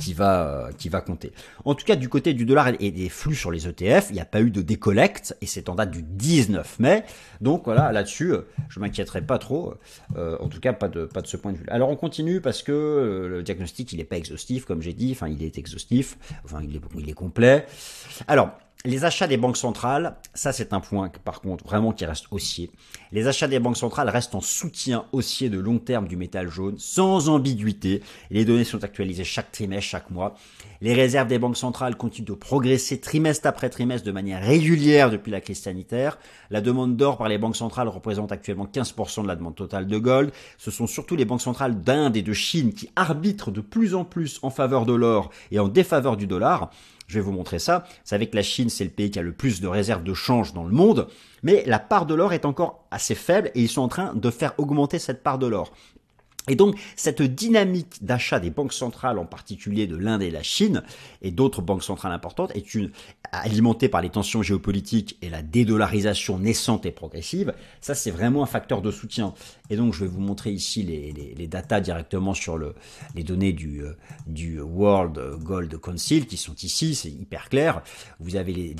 qui 0.00 0.12
va, 0.12 0.68
qui 0.78 0.88
va 0.88 1.00
compter. 1.00 1.32
En 1.64 1.74
tout 1.74 1.84
cas, 1.84 1.96
du 1.96 2.08
côté 2.08 2.34
du 2.34 2.44
dollar 2.44 2.68
et 2.80 2.90
des 2.90 3.08
flux 3.08 3.34
sur 3.34 3.50
les 3.50 3.66
ETF, 3.66 4.06
il 4.10 4.14
n'y 4.14 4.20
a 4.20 4.24
pas 4.26 4.40
eu 4.40 4.50
de 4.50 4.62
décollecte 4.62 5.36
et 5.40 5.46
c'est 5.46 5.68
en 5.68 5.74
date 5.74 5.90
du 5.90 6.02
19 6.02 6.78
mai. 6.80 7.04
Donc 7.40 7.64
voilà, 7.64 7.92
là-dessus, 7.92 8.34
je 8.68 8.80
m'inquiéterai 8.80 9.22
pas 9.22 9.38
trop. 9.38 9.74
Euh, 10.16 10.36
en 10.40 10.48
tout 10.48 10.60
cas, 10.60 10.72
pas 10.72 10.88
de, 10.88 11.04
pas 11.04 11.22
de 11.22 11.26
ce 11.26 11.36
point 11.36 11.52
de 11.52 11.58
vue. 11.58 11.66
Alors 11.68 11.88
on 11.88 11.96
continue 11.96 12.40
parce 12.40 12.62
que 12.62 12.72
euh, 12.72 13.28
le 13.28 13.42
diagnostic, 13.42 13.92
il 13.92 13.98
n'est 13.98 14.04
pas 14.04 14.16
exhaustif, 14.16 14.64
comme 14.64 14.82
j'ai 14.82 14.92
dit. 14.92 15.12
Enfin, 15.12 15.28
il 15.28 15.42
est 15.42 15.58
exhaustif. 15.58 16.18
Enfin, 16.44 16.60
il 16.62 16.76
est, 16.76 16.80
il 16.98 17.08
est 17.08 17.14
complet. 17.14 17.66
Alors, 18.28 18.50
les 18.86 19.04
achats 19.04 19.26
des 19.26 19.36
banques 19.36 19.56
centrales, 19.56 20.16
ça 20.32 20.52
c'est 20.52 20.72
un 20.72 20.80
point 20.80 21.10
par 21.24 21.40
contre 21.40 21.64
vraiment 21.64 21.92
qui 21.92 22.04
reste 22.04 22.26
haussier. 22.30 22.70
Les 23.10 23.26
achats 23.26 23.48
des 23.48 23.58
banques 23.58 23.76
centrales 23.76 24.08
restent 24.08 24.36
en 24.36 24.40
soutien 24.40 25.06
haussier 25.12 25.50
de 25.50 25.58
long 25.58 25.78
terme 25.78 26.06
du 26.06 26.16
métal 26.16 26.48
jaune, 26.48 26.76
sans 26.78 27.28
ambiguïté. 27.28 28.02
Les 28.30 28.44
données 28.44 28.64
sont 28.64 28.84
actualisées 28.84 29.24
chaque 29.24 29.50
trimestre, 29.50 29.90
chaque 29.90 30.10
mois. 30.10 30.36
Les 30.80 30.94
réserves 30.94 31.26
des 31.26 31.38
banques 31.38 31.56
centrales 31.56 31.96
continuent 31.96 32.26
de 32.26 32.34
progresser 32.34 33.00
trimestre 33.00 33.48
après 33.48 33.70
trimestre 33.70 34.06
de 34.06 34.12
manière 34.12 34.42
régulière 34.42 35.10
depuis 35.10 35.32
la 35.32 35.40
crise 35.40 35.60
sanitaire. 35.60 36.18
La 36.50 36.60
demande 36.60 36.96
d'or 36.96 37.18
par 37.18 37.28
les 37.28 37.38
banques 37.38 37.56
centrales 37.56 37.88
représente 37.88 38.30
actuellement 38.30 38.66
15% 38.72 39.22
de 39.22 39.28
la 39.28 39.36
demande 39.36 39.56
totale 39.56 39.86
de 39.86 39.98
gold. 39.98 40.30
Ce 40.58 40.70
sont 40.70 40.86
surtout 40.86 41.16
les 41.16 41.24
banques 41.24 41.42
centrales 41.42 41.80
d'Inde 41.80 42.16
et 42.16 42.22
de 42.22 42.32
Chine 42.32 42.72
qui 42.72 42.90
arbitrent 42.94 43.50
de 43.50 43.60
plus 43.60 43.94
en 43.94 44.04
plus 44.04 44.38
en 44.42 44.50
faveur 44.50 44.86
de 44.86 44.94
l'or 44.94 45.30
et 45.50 45.58
en 45.58 45.68
défaveur 45.68 46.16
du 46.16 46.26
dollar. 46.26 46.70
Je 47.06 47.14
vais 47.14 47.24
vous 47.24 47.32
montrer 47.32 47.58
ça. 47.58 47.84
Vous 47.86 47.94
savez 48.04 48.28
que 48.28 48.36
la 48.36 48.42
Chine, 48.42 48.68
c'est 48.68 48.84
le 48.84 48.90
pays 48.90 49.10
qui 49.10 49.18
a 49.18 49.22
le 49.22 49.32
plus 49.32 49.60
de 49.60 49.68
réserves 49.68 50.02
de 50.02 50.14
change 50.14 50.52
dans 50.52 50.64
le 50.64 50.72
monde, 50.72 51.08
mais 51.42 51.62
la 51.66 51.78
part 51.78 52.06
de 52.06 52.14
l'or 52.14 52.32
est 52.32 52.44
encore 52.44 52.86
assez 52.90 53.14
faible 53.14 53.50
et 53.54 53.62
ils 53.62 53.68
sont 53.68 53.82
en 53.82 53.88
train 53.88 54.14
de 54.14 54.30
faire 54.30 54.54
augmenter 54.58 54.98
cette 54.98 55.22
part 55.22 55.38
de 55.38 55.46
l'or. 55.46 55.72
Et 56.48 56.54
donc, 56.54 56.78
cette 56.94 57.22
dynamique 57.22 58.04
d'achat 58.04 58.38
des 58.38 58.50
banques 58.50 58.72
centrales, 58.72 59.18
en 59.18 59.26
particulier 59.26 59.86
de 59.86 59.96
l'Inde 59.96 60.22
et 60.22 60.30
la 60.30 60.42
Chine, 60.42 60.82
et 61.22 61.30
d'autres 61.30 61.62
banques 61.62 61.82
centrales 61.82 62.12
importantes, 62.12 62.52
est 62.54 62.74
une, 62.74 62.90
alimentée 63.32 63.88
par 63.88 64.00
les 64.00 64.10
tensions 64.10 64.42
géopolitiques 64.42 65.18
et 65.22 65.30
la 65.30 65.42
dédollarisation 65.42 66.38
naissante 66.38 66.86
et 66.86 66.92
progressive. 66.92 67.54
Ça, 67.80 67.94
c'est 67.94 68.10
vraiment 68.10 68.42
un 68.42 68.46
facteur 68.46 68.82
de 68.82 68.90
soutien. 68.90 69.34
Et 69.70 69.76
donc, 69.76 69.92
je 69.92 70.00
vais 70.04 70.10
vous 70.10 70.20
montrer 70.20 70.52
ici 70.52 70.82
les, 70.82 71.12
les, 71.12 71.46
datas 71.46 71.80
directement 71.80 72.34
sur 72.34 72.56
le, 72.58 72.74
les 73.14 73.24
données 73.24 73.52
du, 73.52 73.82
euh, 73.82 73.96
du 74.26 74.60
World 74.60 75.20
Gold 75.40 75.76
Council 75.78 76.26
qui 76.26 76.36
sont 76.36 76.54
ici. 76.54 76.94
C'est 76.94 77.10
hyper 77.10 77.48
clair. 77.48 77.82
Vous 78.20 78.36
avez 78.36 78.52
les, 78.52 78.74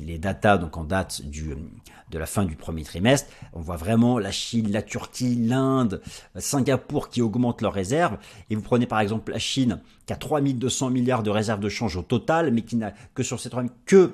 les, 0.00 0.18
datas 0.18 0.58
donc 0.58 0.76
en 0.76 0.84
date 0.84 1.22
de 1.22 2.18
la 2.18 2.26
fin 2.26 2.44
du 2.44 2.56
premier 2.56 2.82
trimestre. 2.82 3.30
On 3.52 3.60
voit 3.60 3.76
vraiment 3.76 4.18
la 4.18 4.32
Chine, 4.32 4.70
la 4.70 4.82
Turquie, 4.82 5.36
l'Inde, 5.36 6.00
Singapour 6.36 6.95
qui 7.00 7.22
augmentent 7.22 7.62
leurs 7.62 7.72
réserves. 7.72 8.18
Et 8.50 8.56
vous 8.56 8.62
prenez 8.62 8.86
par 8.86 9.00
exemple 9.00 9.32
la 9.32 9.38
Chine 9.38 9.80
qui 10.06 10.12
a 10.12 10.16
3200 10.16 10.90
milliards 10.90 11.22
de 11.22 11.30
réserves 11.30 11.60
de 11.60 11.68
change 11.68 11.96
au 11.96 12.02
total, 12.02 12.52
mais 12.52 12.62
qui 12.62 12.76
n'a 12.76 12.92
que 13.14 13.22
sur 13.22 13.40
ces 13.40 13.50
3 13.50 13.64
que 13.84 14.12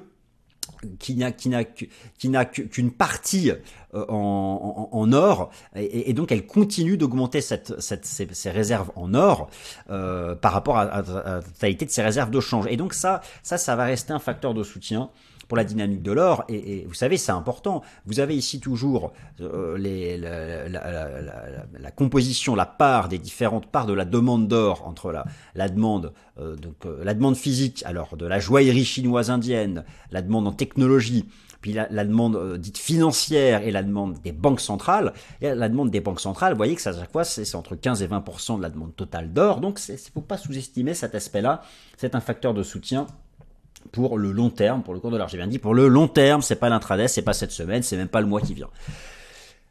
qui 0.98 1.16
n'a 1.16 1.32
qui 1.32 1.48
n'a 1.48 1.64
qui 1.64 2.28
n'a 2.28 2.44
qu'une 2.44 2.90
partie 2.90 3.50
euh, 3.94 4.04
en, 4.08 5.12
or 5.12 5.50
et, 5.74 6.12
donc 6.12 6.32
elle 6.32 6.46
continue 6.46 6.96
d'augmenter 6.96 7.40
cette, 7.40 7.72
réserves 8.46 8.90
en 8.96 9.14
or 9.14 9.50
euh, 9.90 10.34
par 10.34 10.52
rapport 10.52 10.78
à, 10.78 11.02
la 11.02 11.42
totalité 11.42 11.84
de 11.84 11.90
ses 11.90 12.02
réserves 12.02 12.30
de 12.30 12.40
change 12.40 12.66
et 12.68 12.76
donc 12.76 12.94
ça 12.94 13.20
ça 13.42 13.58
ça 13.58 13.76
va 13.76 13.84
rester 13.84 14.12
un 14.12 14.18
facteur 14.18 14.54
de 14.54 14.62
soutien 14.62 15.10
pour 15.52 15.58
la 15.58 15.64
dynamique 15.64 16.00
de 16.00 16.12
l'or. 16.12 16.44
Et, 16.48 16.86
vous 16.88 16.94
savez, 16.94 17.18
c'est 17.18 17.30
important. 17.30 17.82
Vous 18.06 18.20
avez 18.20 18.34
ici 18.34 18.58
toujours 18.58 19.12
euh, 19.42 19.76
la, 21.78 21.90
composition, 21.90 22.54
la 22.54 22.64
part 22.64 23.10
des 23.10 23.18
différentes 23.18 23.66
parts 23.66 23.84
de 23.84 23.92
la 23.92 24.06
demande 24.06 24.48
d'or 24.48 24.88
entre 24.88 25.12
la, 25.54 25.68
demande, 25.68 26.14
euh, 26.40 26.56
donc 26.56 26.86
euh, 26.86 27.04
la 27.04 27.12
demande 27.12 27.36
physique, 27.36 27.82
alors 27.84 28.16
de 28.16 28.24
la 28.24 28.40
joaillerie 28.40 28.86
chinoise 28.86 29.28
indienne, 29.28 29.84
la 30.10 30.22
demande 30.22 30.48
en 30.48 30.52
technologie, 30.52 31.26
puis 31.60 31.74
la, 31.74 31.86
demande 32.06 32.56
dite 32.56 32.78
financière 32.78 33.62
et 33.62 33.70
la 33.70 33.82
demande 33.82 34.22
des 34.22 34.32
banques 34.32 34.62
centrales. 34.62 35.12
Et 35.42 35.54
la 35.54 35.68
demande 35.68 35.90
des 35.90 36.00
banques 36.00 36.20
centrales, 36.20 36.54
vous 36.54 36.56
voyez 36.56 36.76
que 36.76 36.80
ça, 36.80 36.90
à 36.90 36.98
chaque 36.98 37.12
fois, 37.12 37.24
c'est 37.24 37.54
entre 37.54 37.76
15 37.76 38.00
et 38.02 38.08
20% 38.08 38.56
de 38.56 38.62
la 38.62 38.70
demande 38.70 38.96
totale 38.96 39.34
d'or. 39.34 39.60
Donc, 39.60 39.78
il 39.86 39.92
ne 39.92 39.98
faut 39.98 40.22
pas 40.22 40.38
sous-estimer 40.38 40.94
cet 40.94 41.14
aspect-là. 41.14 41.60
C'est 41.98 42.14
un 42.14 42.20
facteur 42.20 42.54
de 42.54 42.62
soutien 42.62 43.06
pour 43.90 44.18
le 44.18 44.32
long 44.32 44.50
terme, 44.50 44.82
pour 44.82 44.94
le 44.94 45.00
cours 45.00 45.10
de 45.10 45.16
l'art. 45.16 45.28
J'ai 45.28 45.38
bien 45.38 45.46
dit 45.46 45.58
pour 45.58 45.74
le 45.74 45.88
long 45.88 46.08
terme, 46.08 46.42
c'est 46.42 46.56
pas 46.56 46.68
l'intraday, 46.68 47.08
c'est 47.08 47.22
pas 47.22 47.32
cette 47.32 47.52
semaine, 47.52 47.82
c'est 47.82 47.96
même 47.96 48.08
pas 48.08 48.20
le 48.20 48.26
mois 48.26 48.40
qui 48.40 48.54
vient. 48.54 48.68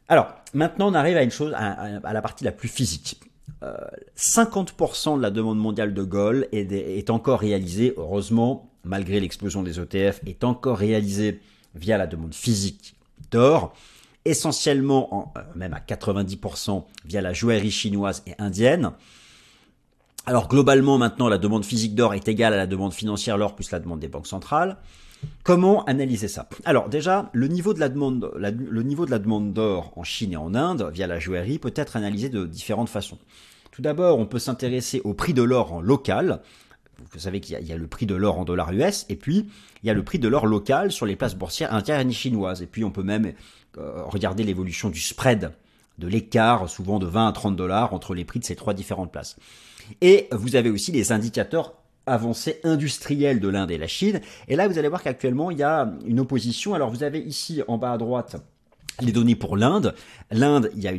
Alors, 0.08 0.28
maintenant 0.54 0.90
on 0.90 0.94
arrive 0.94 1.16
à 1.16 1.22
une 1.22 1.30
chose, 1.30 1.52
à, 1.54 2.12
la 2.12 2.22
partie 2.22 2.44
la 2.44 2.52
plus 2.52 2.68
physique. 2.68 3.20
Euh, 3.62 3.76
50% 4.16 5.16
de 5.16 5.22
la 5.22 5.30
demande 5.30 5.58
mondiale 5.58 5.94
de 5.94 6.02
gold 6.02 6.48
est, 6.52 7.10
encore 7.10 7.40
réalisée, 7.40 7.94
heureusement, 7.96 8.70
malgré 8.84 9.20
l'explosion 9.20 9.62
des 9.62 9.78
ETF, 9.78 10.20
est 10.26 10.44
encore 10.44 10.78
réalisée 10.78 11.40
via 11.74 11.96
la 11.96 12.06
demande 12.06 12.34
physique 12.34 12.96
d'or, 13.30 13.72
essentiellement, 14.24 15.14
en, 15.14 15.32
euh, 15.38 15.42
même 15.54 15.74
à 15.74 15.80
90%, 15.80 16.84
via 17.04 17.20
la 17.20 17.32
joaillerie 17.32 17.70
chinoise 17.70 18.22
et 18.26 18.34
indienne. 18.38 18.92
Alors 20.24 20.46
globalement 20.46 20.98
maintenant 20.98 21.28
la 21.28 21.38
demande 21.38 21.64
physique 21.64 21.96
d'or 21.96 22.14
est 22.14 22.28
égale 22.28 22.54
à 22.54 22.56
la 22.56 22.68
demande 22.68 22.92
financière 22.92 23.36
l'or 23.36 23.56
plus 23.56 23.72
la 23.72 23.80
demande 23.80 23.98
des 23.98 24.08
banques 24.08 24.28
centrales. 24.28 24.76
Comment 25.42 25.84
analyser 25.84 26.28
ça? 26.28 26.48
Alors 26.64 26.88
déjà, 26.88 27.28
le 27.32 27.48
niveau 27.48 27.74
de 27.74 27.80
la 27.80 27.88
demande, 27.88 28.30
le 28.36 28.82
niveau 28.82 29.04
de 29.06 29.10
la 29.10 29.18
demande 29.18 29.52
d'or 29.52 29.92
en 29.96 30.04
Chine 30.04 30.32
et 30.32 30.36
en 30.36 30.54
Inde 30.54 30.90
via 30.92 31.06
la 31.06 31.18
joaillerie 31.18 31.58
peut 31.58 31.72
être 31.74 31.96
analysé 31.96 32.28
de 32.28 32.46
différentes 32.46 32.88
façons. 32.88 33.18
Tout 33.72 33.82
d'abord, 33.82 34.18
on 34.18 34.26
peut 34.26 34.38
s'intéresser 34.38 35.00
au 35.04 35.14
prix 35.14 35.32
de 35.32 35.42
l'or 35.42 35.72
en 35.72 35.80
local. 35.80 36.40
Vous 37.12 37.18
savez 37.18 37.40
qu'il 37.40 37.58
y, 37.58 37.64
y, 37.64 37.72
a 37.72 37.76
le 37.76 37.86
prix 37.88 38.06
de 38.06 38.14
l'or 38.14 38.38
en 38.38 38.44
dollars 38.44 38.72
US 38.72 39.06
et 39.08 39.16
puis 39.16 39.48
il 39.82 39.86
y 39.86 39.90
a 39.90 39.94
le 39.94 40.04
prix 40.04 40.20
de 40.20 40.28
l'or 40.28 40.46
local 40.46 40.92
sur 40.92 41.06
les 41.06 41.16
places 41.16 41.34
boursières 41.34 41.74
indiennes 41.74 42.10
et 42.10 42.12
chinoises. 42.12 42.62
Et 42.62 42.66
puis 42.66 42.84
on 42.84 42.92
peut 42.92 43.02
même 43.02 43.32
euh, 43.78 44.04
regarder 44.04 44.44
l'évolution 44.44 44.88
du 44.88 45.00
spread, 45.00 45.50
de 45.98 46.06
l'écart 46.06 46.68
souvent 46.68 46.98
de 47.00 47.06
20 47.06 47.28
à 47.28 47.32
30 47.32 47.56
dollars 47.56 47.92
entre 47.92 48.14
les 48.14 48.24
prix 48.24 48.38
de 48.38 48.44
ces 48.44 48.54
trois 48.54 48.74
différentes 48.74 49.10
places. 49.10 49.36
Et 50.00 50.28
vous 50.32 50.56
avez 50.56 50.70
aussi 50.70 50.92
les 50.92 51.12
indicateurs 51.12 51.74
avancés 52.06 52.60
industriels 52.64 53.40
de 53.40 53.48
l'Inde 53.48 53.70
et 53.70 53.78
la 53.78 53.86
Chine. 53.86 54.20
Et 54.48 54.56
là, 54.56 54.68
vous 54.68 54.78
allez 54.78 54.88
voir 54.88 55.02
qu'actuellement, 55.02 55.50
il 55.50 55.58
y 55.58 55.62
a 55.62 55.92
une 56.04 56.20
opposition. 56.20 56.74
Alors, 56.74 56.90
vous 56.90 57.02
avez 57.02 57.20
ici 57.20 57.62
en 57.68 57.78
bas 57.78 57.92
à 57.92 57.98
droite 57.98 58.36
les 59.04 59.12
données 59.12 59.34
pour 59.34 59.56
l'Inde. 59.56 59.94
L'Inde, 60.30 60.70
il 60.74 60.82
y 60.82 60.88
a 60.88 60.92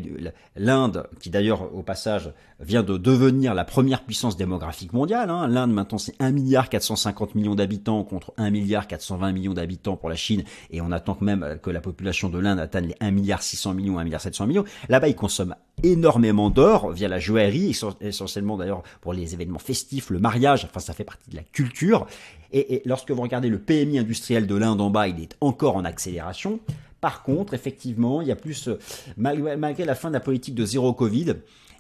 l'Inde 0.55 1.07
qui 1.19 1.29
d'ailleurs 1.29 1.73
au 1.75 1.83
passage 1.83 2.31
vient 2.59 2.83
de 2.83 2.97
devenir 2.97 3.53
la 3.53 3.65
première 3.65 4.03
puissance 4.03 4.37
démographique 4.37 4.93
mondiale. 4.93 5.29
Hein. 5.29 5.47
L'Inde 5.47 5.71
maintenant 5.71 5.97
c'est 5.97 6.15
1 6.19 6.31
milliard 6.31 6.69
450 6.69 7.35
millions 7.35 7.55
d'habitants 7.55 8.03
contre 8.03 8.33
1 8.37 8.49
milliard 8.49 8.87
420 8.87 9.31
millions 9.31 9.53
d'habitants 9.53 9.97
pour 9.97 10.09
la 10.09 10.15
Chine 10.15 10.43
et 10.71 10.81
on 10.81 10.91
attend 10.91 11.17
même 11.21 11.57
que 11.61 11.69
la 11.69 11.81
population 11.81 12.29
de 12.29 12.39
l'Inde 12.39 12.59
atteigne 12.59 12.87
les 12.87 12.95
1 12.99 13.11
milliard 13.11 13.41
600 13.41 13.73
millions, 13.73 13.99
1 13.99 14.03
milliard 14.03 14.21
700 14.21 14.47
millions. 14.47 14.65
Là-bas 14.89 15.07
ils 15.07 15.15
consomment 15.15 15.55
énormément 15.81 16.49
d'or 16.49 16.91
via 16.91 17.07
la 17.07 17.19
joaillerie, 17.19 17.75
essentiellement 18.01 18.57
d'ailleurs 18.57 18.83
pour 19.01 19.13
les 19.13 19.33
événements 19.33 19.59
festifs, 19.59 20.09
le 20.09 20.19
mariage. 20.19 20.65
Enfin 20.65 20.79
ça 20.79 20.93
fait 20.93 21.03
partie 21.03 21.29
de 21.29 21.35
la 21.35 21.43
culture. 21.43 22.07
Et 22.55 22.83
lorsque 22.85 23.09
vous 23.09 23.21
regardez 23.21 23.49
le 23.49 23.57
PMI 23.57 23.97
industriel 23.97 24.45
de 24.45 24.55
l'Inde 24.55 24.79
en 24.79 24.91
bas, 24.91 25.07
il 25.07 25.19
est 25.19 25.35
encore 25.41 25.75
en 25.75 25.85
accélération. 25.85 26.59
Par 27.03 27.21
contre, 27.21 27.53
effectivement, 27.53 28.21
il 28.21 28.29
y 28.29 28.31
a 28.31 28.37
plus, 28.37 28.69
euh, 28.69 28.79
malgré 29.17 29.83
la 29.83 29.93
fin 29.93 30.07
de 30.07 30.13
la 30.13 30.21
politique 30.21 30.55
de 30.55 30.63
zéro 30.63 30.93
Covid, 30.93 31.33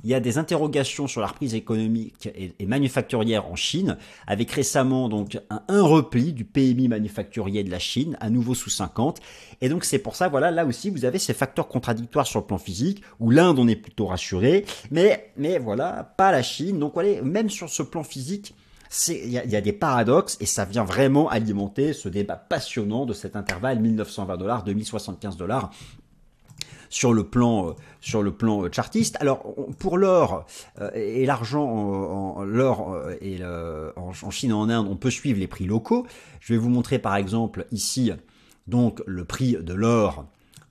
il 0.03 0.09
y 0.09 0.13
a 0.13 0.19
des 0.19 0.37
interrogations 0.37 1.07
sur 1.07 1.21
la 1.21 1.27
reprise 1.27 1.55
économique 1.55 2.27
et, 2.35 2.65
manufacturière 2.65 3.47
en 3.49 3.55
Chine, 3.55 3.95
avec 4.27 4.51
récemment 4.51 5.07
donc 5.07 5.39
un, 5.49 5.81
repli 5.81 6.33
du 6.33 6.43
PMI 6.43 6.89
manufacturier 6.89 7.63
de 7.63 7.71
la 7.71 7.79
Chine, 7.79 8.17
à 8.19 8.29
nouveau 8.29 8.53
sous 8.53 8.69
50. 8.69 9.21
Et 9.61 9.69
donc 9.69 9.85
c'est 9.85 9.99
pour 9.99 10.17
ça, 10.17 10.27
voilà, 10.27 10.51
là 10.51 10.65
aussi 10.65 10.89
vous 10.89 11.05
avez 11.05 11.19
ces 11.19 11.33
facteurs 11.33 11.69
contradictoires 11.69 12.27
sur 12.27 12.41
le 12.41 12.45
plan 12.45 12.57
physique, 12.57 13.01
où 13.21 13.31
l'Inde 13.31 13.59
on 13.59 13.67
est 13.69 13.77
plutôt 13.77 14.07
rassuré, 14.07 14.65
mais 14.91 15.31
mais 15.37 15.57
voilà, 15.57 16.13
pas 16.17 16.33
la 16.33 16.43
Chine. 16.43 16.79
Donc 16.79 16.95
voilà, 16.95 17.21
même 17.21 17.49
sur 17.49 17.69
ce 17.69 17.81
plan 17.81 18.03
physique, 18.03 18.55
il 19.07 19.29
y, 19.29 19.55
a 19.55 19.61
des 19.61 19.73
paradoxes 19.73 20.37
et 20.39 20.45
ça 20.45 20.65
vient 20.65 20.83
vraiment 20.83 21.27
alimenter 21.29 21.93
ce 21.93 22.09
débat 22.09 22.35
passionnant 22.35 23.05
de 23.05 23.13
cet 23.13 23.35
intervalle 23.35 23.79
1920 23.79 24.37
dollars, 24.37 24.63
2075 24.63 25.35
dollars 25.37 25.71
sur 26.89 27.11
le 27.11 27.23
plan 27.23 27.69
euh, 27.69 27.73
sur 28.01 28.21
le 28.21 28.31
plan 28.31 28.63
euh, 28.63 28.69
chartiste. 28.71 29.17
Alors 29.19 29.55
pour 29.79 29.97
l'or 29.97 30.45
euh, 30.79 30.91
et 30.93 31.25
l'argent, 31.25 32.43
l'or 32.43 32.97
et 33.19 33.39
en, 33.43 34.13
Chine 34.29 34.51
et 34.51 34.53
en 34.53 34.69
Inde, 34.69 34.87
on 34.87 34.95
peut 34.95 35.09
suivre 35.09 35.39
les 35.39 35.47
prix 35.47 35.65
locaux. 35.65 36.05
Je 36.39 36.53
vais 36.53 36.59
vous 36.59 36.69
montrer 36.69 36.99
par 36.99 37.15
exemple 37.15 37.65
ici 37.71 38.11
donc 38.67 39.01
le 39.07 39.25
prix 39.25 39.57
de 39.59 39.73
l'or 39.73 40.25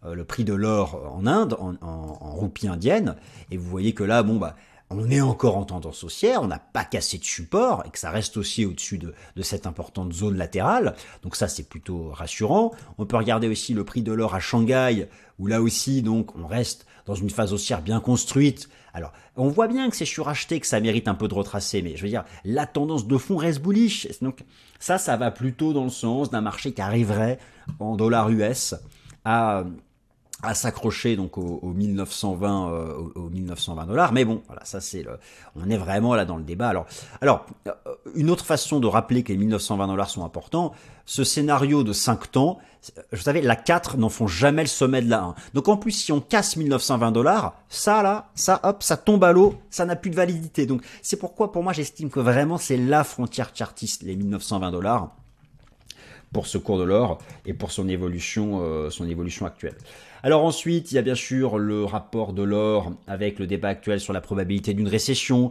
le 0.04 0.24
prix 0.24 0.42
de 0.42 0.52
l'or 0.52 1.12
en 1.14 1.28
Inde, 1.28 1.54
en, 1.60 1.74
en, 1.74 2.18
en 2.20 2.32
roupie 2.32 2.66
indienne, 2.66 3.14
et 3.52 3.56
vous 3.56 3.70
voyez 3.70 3.94
que 3.94 4.02
là, 4.02 4.24
bon, 4.24 4.36
bah, 4.36 4.56
on 4.94 5.10
est 5.10 5.20
encore 5.20 5.56
en 5.56 5.64
tendance 5.64 6.04
haussière, 6.04 6.42
on 6.42 6.46
n'a 6.46 6.58
pas 6.58 6.84
cassé 6.84 7.18
de 7.18 7.24
support 7.24 7.82
et 7.86 7.90
que 7.90 7.98
ça 7.98 8.10
reste 8.10 8.36
aussi 8.36 8.64
au-dessus 8.64 8.98
de, 8.98 9.14
cette 9.42 9.66
importante 9.66 10.12
zone 10.12 10.36
latérale. 10.36 10.94
Donc 11.22 11.36
ça, 11.36 11.48
c'est 11.48 11.68
plutôt 11.68 12.10
rassurant. 12.10 12.72
On 12.98 13.06
peut 13.06 13.16
regarder 13.16 13.48
aussi 13.48 13.74
le 13.74 13.84
prix 13.84 14.02
de 14.02 14.12
l'or 14.12 14.34
à 14.34 14.40
Shanghai, 14.40 15.08
où 15.38 15.46
là 15.46 15.60
aussi, 15.62 16.02
donc, 16.02 16.36
on 16.36 16.46
reste 16.46 16.86
dans 17.06 17.14
une 17.14 17.30
phase 17.30 17.52
haussière 17.52 17.82
bien 17.82 18.00
construite. 18.00 18.68
Alors, 18.94 19.12
on 19.36 19.48
voit 19.48 19.68
bien 19.68 19.88
que 19.90 19.96
c'est 19.96 20.04
suracheté, 20.04 20.60
que 20.60 20.66
ça 20.66 20.80
mérite 20.80 21.08
un 21.08 21.14
peu 21.14 21.26
de 21.26 21.34
retracer, 21.34 21.82
mais 21.82 21.96
je 21.96 22.02
veux 22.02 22.08
dire, 22.08 22.24
la 22.44 22.66
tendance 22.66 23.06
de 23.06 23.16
fond 23.16 23.36
reste 23.36 23.60
bullish. 23.60 24.06
Donc 24.20 24.44
ça, 24.78 24.98
ça 24.98 25.16
va 25.16 25.30
plutôt 25.30 25.72
dans 25.72 25.84
le 25.84 25.90
sens 25.90 26.30
d'un 26.30 26.42
marché 26.42 26.72
qui 26.72 26.82
arriverait 26.82 27.38
en 27.78 27.96
dollars 27.96 28.30
US 28.30 28.74
à 29.24 29.64
à 30.42 30.54
s'accrocher 30.54 31.16
donc 31.16 31.38
au, 31.38 31.60
1920 31.62 32.72
euh, 32.72 32.94
au, 33.14 33.28
1920 33.30 33.86
dollars. 33.86 34.12
Mais 34.12 34.24
bon 34.24 34.42
voilà 34.46 34.64
ça 34.64 34.80
c'est 34.80 35.02
le 35.02 35.18
on 35.56 35.70
est 35.70 35.76
vraiment 35.76 36.14
là 36.14 36.24
dans 36.24 36.36
le 36.36 36.42
débat. 36.42 36.68
Alors 36.68 36.86
alors 37.20 37.46
euh, 37.68 37.72
une 38.14 38.30
autre 38.30 38.44
façon 38.44 38.80
de 38.80 38.86
rappeler 38.86 39.22
que 39.22 39.32
les 39.32 39.38
1920 39.38 39.86
dollars 39.86 40.10
sont 40.10 40.24
importants 40.24 40.72
ce 41.04 41.24
scénario 41.24 41.82
de 41.82 41.92
5 41.92 42.30
temps 42.30 42.58
vous 43.12 43.18
savez 43.18 43.42
la 43.42 43.56
4 43.56 43.96
n'en 43.96 44.08
font 44.08 44.26
jamais 44.26 44.62
le 44.62 44.68
sommet 44.68 45.02
de 45.02 45.10
la 45.10 45.22
1 45.22 45.34
donc 45.54 45.68
en 45.68 45.76
plus 45.76 45.92
si 45.92 46.12
on 46.12 46.20
casse 46.20 46.56
1920 46.56 47.12
dollars 47.12 47.54
ça 47.68 48.02
là 48.02 48.30
ça 48.34 48.60
hop 48.64 48.82
ça 48.82 48.96
tombe 48.96 49.22
à 49.24 49.32
l'eau 49.32 49.54
ça 49.70 49.84
n'a 49.84 49.96
plus 49.96 50.10
de 50.10 50.16
validité. 50.16 50.66
Donc 50.66 50.82
c'est 51.02 51.16
pourquoi 51.16 51.52
pour 51.52 51.62
moi 51.62 51.72
j'estime 51.72 52.10
que 52.10 52.20
vraiment 52.20 52.58
c'est 52.58 52.76
la 52.76 53.04
frontière 53.04 53.50
chartiste 53.54 54.02
les 54.02 54.16
1920 54.16 54.70
dollars 54.70 55.10
pour 56.32 56.46
ce 56.46 56.58
cours 56.58 56.78
de 56.78 56.84
l'or 56.84 57.18
et 57.46 57.54
pour 57.54 57.72
son 57.72 57.88
évolution 57.88 58.60
euh, 58.62 58.90
son 58.90 59.08
évolution 59.08 59.46
actuelle 59.46 59.74
alors 60.24 60.44
ensuite, 60.44 60.92
il 60.92 60.94
y 60.94 60.98
a 60.98 61.02
bien 61.02 61.16
sûr 61.16 61.58
le 61.58 61.84
rapport 61.84 62.32
de 62.32 62.44
l'or 62.44 62.92
avec 63.08 63.40
le 63.40 63.48
débat 63.48 63.68
actuel 63.70 63.98
sur 63.98 64.12
la 64.12 64.20
probabilité 64.20 64.72
d'une 64.72 64.86
récession. 64.86 65.50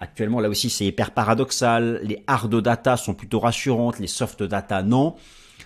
Actuellement, 0.00 0.40
là 0.40 0.48
aussi, 0.48 0.70
c'est 0.70 0.86
hyper 0.86 1.10
paradoxal. 1.10 2.00
Les 2.02 2.24
hard 2.26 2.62
data 2.62 2.96
sont 2.96 3.12
plutôt 3.12 3.40
rassurantes, 3.40 3.98
les 3.98 4.06
soft 4.06 4.42
data 4.42 4.82
non. 4.82 5.16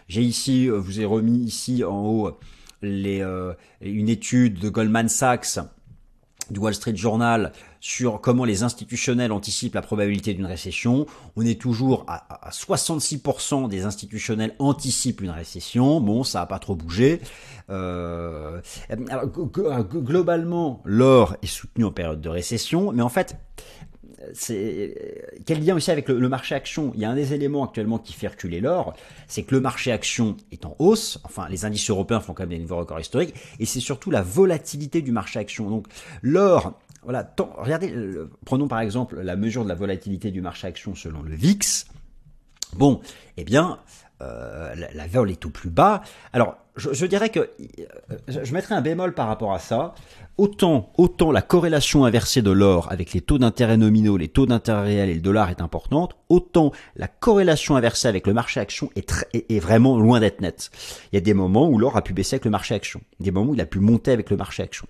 J'ai 0.08 0.22
ici, 0.22 0.68
euh, 0.68 0.78
vous 0.78 1.00
ai 1.00 1.04
remis 1.04 1.38
ici 1.38 1.84
en 1.84 2.04
haut 2.04 2.38
les, 2.82 3.22
euh, 3.22 3.52
une 3.80 4.08
étude 4.08 4.58
de 4.58 4.68
Goldman 4.68 5.08
Sachs 5.08 5.58
du 6.50 6.60
Wall 6.60 6.74
Street 6.74 6.96
Journal 6.96 7.52
sur 7.80 8.20
comment 8.20 8.44
les 8.44 8.62
institutionnels 8.62 9.32
anticipent 9.32 9.74
la 9.74 9.82
probabilité 9.82 10.34
d'une 10.34 10.46
récession. 10.46 11.06
On 11.36 11.44
est 11.44 11.60
toujours 11.60 12.04
à, 12.08 12.50
66% 12.50 13.68
des 13.68 13.84
institutionnels 13.84 14.54
anticipent 14.58 15.20
une 15.20 15.30
récession. 15.30 16.00
Bon, 16.00 16.24
ça 16.24 16.40
n'a 16.40 16.46
pas 16.46 16.58
trop 16.58 16.74
bougé. 16.74 17.20
Euh, 17.70 18.60
globalement, 19.92 20.82
l'or 20.84 21.36
est 21.42 21.46
soutenu 21.46 21.84
en 21.84 21.92
période 21.92 22.20
de 22.20 22.28
récession, 22.28 22.92
mais 22.92 23.02
en 23.02 23.08
fait, 23.08 23.36
c'est 24.34 25.24
quel 25.46 25.64
lien 25.64 25.74
aussi 25.74 25.90
avec 25.90 26.08
le, 26.08 26.28
marché 26.28 26.54
action 26.54 26.92
Il 26.94 27.00
y 27.00 27.04
a 27.04 27.10
un 27.10 27.14
des 27.14 27.34
éléments 27.34 27.64
actuellement 27.64 27.98
qui 27.98 28.12
fait 28.12 28.28
reculer 28.28 28.60
l'or, 28.60 28.94
c'est 29.28 29.42
que 29.42 29.54
le 29.54 29.60
marché 29.60 29.92
action 29.92 30.36
est 30.52 30.64
en 30.64 30.76
hausse. 30.78 31.20
Enfin, 31.24 31.48
les 31.48 31.64
indices 31.64 31.90
européens 31.90 32.20
font 32.20 32.32
quand 32.32 32.42
même 32.42 32.50
des 32.50 32.58
nouveaux 32.58 32.78
records 32.78 33.00
historiques, 33.00 33.34
et 33.58 33.66
c'est 33.66 33.80
surtout 33.80 34.10
la 34.10 34.22
volatilité 34.22 35.02
du 35.02 35.12
marché 35.12 35.38
action. 35.38 35.70
Donc, 35.70 35.86
l'or, 36.22 36.78
voilà, 37.02 37.34
regardez, 37.56 37.94
prenons 38.44 38.68
par 38.68 38.80
exemple 38.80 39.20
la 39.20 39.36
mesure 39.36 39.64
de 39.64 39.68
la 39.68 39.74
volatilité 39.74 40.30
du 40.30 40.40
marché 40.40 40.66
action 40.66 40.94
selon 40.94 41.22
le 41.22 41.34
VIX. 41.34 41.86
Bon, 42.74 43.00
eh 43.36 43.44
bien, 43.44 43.80
euh, 44.22 44.74
la, 44.94 45.06
vol 45.06 45.30
est 45.30 45.44
au 45.46 45.50
plus 45.50 45.70
bas. 45.70 46.02
Alors, 46.32 46.56
je, 46.76 47.06
dirais 47.06 47.30
que 47.30 47.40
euh, 47.40 47.44
je 48.28 48.52
mettrais 48.52 48.74
un 48.74 48.80
bémol 48.80 49.14
par 49.14 49.28
rapport 49.28 49.52
à 49.52 49.58
ça. 49.58 49.94
Autant, 50.38 50.90
autant 50.96 51.32
la 51.32 51.42
corrélation 51.42 52.04
inversée 52.04 52.42
de 52.42 52.50
l'or 52.50 52.90
avec 52.90 53.12
les 53.12 53.20
taux 53.20 53.38
d'intérêt 53.38 53.76
nominaux, 53.76 54.16
les 54.16 54.28
taux 54.28 54.46
d'intérêt 54.46 54.82
réels 54.82 55.10
et 55.10 55.14
le 55.14 55.20
dollar 55.20 55.50
est 55.50 55.60
importante, 55.60 56.16
autant 56.28 56.72
la 56.96 57.08
corrélation 57.08 57.76
inversée 57.76 58.08
avec 58.08 58.26
le 58.26 58.32
marché 58.32 58.60
action 58.60 58.90
est, 58.96 59.26
est, 59.32 59.58
vraiment 59.58 59.98
loin 59.98 60.20
d'être 60.20 60.40
nette. 60.40 60.70
Il 61.12 61.16
y 61.16 61.18
a 61.18 61.22
des 61.22 61.34
moments 61.34 61.68
où 61.68 61.78
l'or 61.78 61.96
a 61.96 62.02
pu 62.02 62.12
baisser 62.14 62.36
avec 62.36 62.44
le 62.44 62.50
marché 62.50 62.74
action, 62.74 63.00
des 63.20 63.30
moments 63.30 63.50
où 63.50 63.54
il 63.54 63.60
a 63.60 63.66
pu 63.66 63.80
monter 63.80 64.12
avec 64.12 64.30
le 64.30 64.36
marché 64.36 64.62
action. 64.62 64.86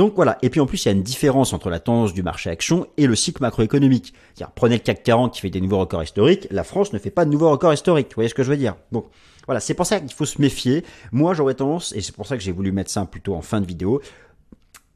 Donc 0.00 0.14
voilà. 0.16 0.38
Et 0.40 0.48
puis 0.48 0.60
en 0.60 0.66
plus, 0.66 0.82
il 0.82 0.88
y 0.88 0.88
a 0.88 0.92
une 0.92 1.02
différence 1.02 1.52
entre 1.52 1.68
la 1.68 1.78
tendance 1.78 2.14
du 2.14 2.22
marché 2.22 2.48
action 2.48 2.86
et 2.96 3.06
le 3.06 3.14
cycle 3.14 3.42
macroéconomique. 3.42 4.14
Prenez 4.54 4.76
le 4.76 4.80
CAC 4.80 5.02
40 5.02 5.34
qui 5.34 5.42
fait 5.42 5.50
des 5.50 5.60
nouveaux 5.60 5.78
records 5.78 6.02
historiques. 6.02 6.48
La 6.50 6.64
France 6.64 6.94
ne 6.94 6.98
fait 6.98 7.10
pas 7.10 7.26
de 7.26 7.30
nouveaux 7.30 7.50
records 7.50 7.74
historiques. 7.74 8.06
Vous 8.08 8.14
voyez 8.14 8.30
ce 8.30 8.34
que 8.34 8.42
je 8.42 8.48
veux 8.48 8.56
dire? 8.56 8.76
Donc 8.92 9.10
voilà, 9.44 9.60
c'est 9.60 9.74
pour 9.74 9.84
ça 9.84 10.00
qu'il 10.00 10.14
faut 10.14 10.24
se 10.24 10.40
méfier. 10.40 10.86
Moi, 11.12 11.34
j'aurais 11.34 11.52
tendance, 11.52 11.92
et 11.94 12.00
c'est 12.00 12.14
pour 12.14 12.26
ça 12.26 12.38
que 12.38 12.42
j'ai 12.42 12.50
voulu 12.50 12.72
mettre 12.72 12.90
ça 12.90 13.04
plutôt 13.04 13.34
en 13.34 13.42
fin 13.42 13.60
de 13.60 13.66
vidéo, 13.66 14.00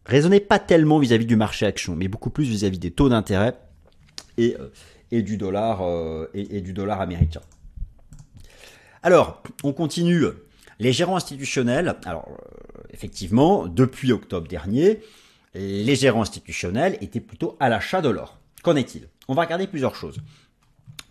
raisonnez 0.07 0.41
pas 0.41 0.59
tellement 0.59 0.99
vis-à-vis 0.99 1.27
du 1.27 1.37
marché 1.37 1.67
action, 1.67 1.95
mais 1.95 2.09
beaucoup 2.09 2.31
plus 2.31 2.45
vis-à-vis 2.45 2.79
des 2.79 2.91
taux 2.91 3.11
d'intérêt 3.11 3.53
et, 4.39 4.57
euh, 4.59 4.71
euh, 5.13 5.21
du 5.21 5.37
dollar 5.37 5.83
américain. 7.03 7.43
Alors, 9.03 9.43
on 9.65 9.75
continue. 9.75 10.29
Les 10.79 10.93
gérants 10.93 11.17
institutionnels, 11.17 11.97
alors 12.05 12.29
effectivement, 12.91 13.67
depuis 13.67 14.13
octobre 14.13 14.49
dernier, 14.49 15.01
les 15.55 15.95
gérants 15.95 16.23
institutionnels 16.23 16.99
étaient 17.01 17.21
plutôt 17.21 17.57
à 17.61 17.69
l'achat 17.69 18.01
de 18.01 18.09
l'or. 18.09 18.39
Qu'en 18.63 18.77
est-il? 18.77 19.09
On 19.29 19.35
va 19.35 19.43
regarder 19.43 19.67
plusieurs 19.67 19.95
choses. 19.95 20.19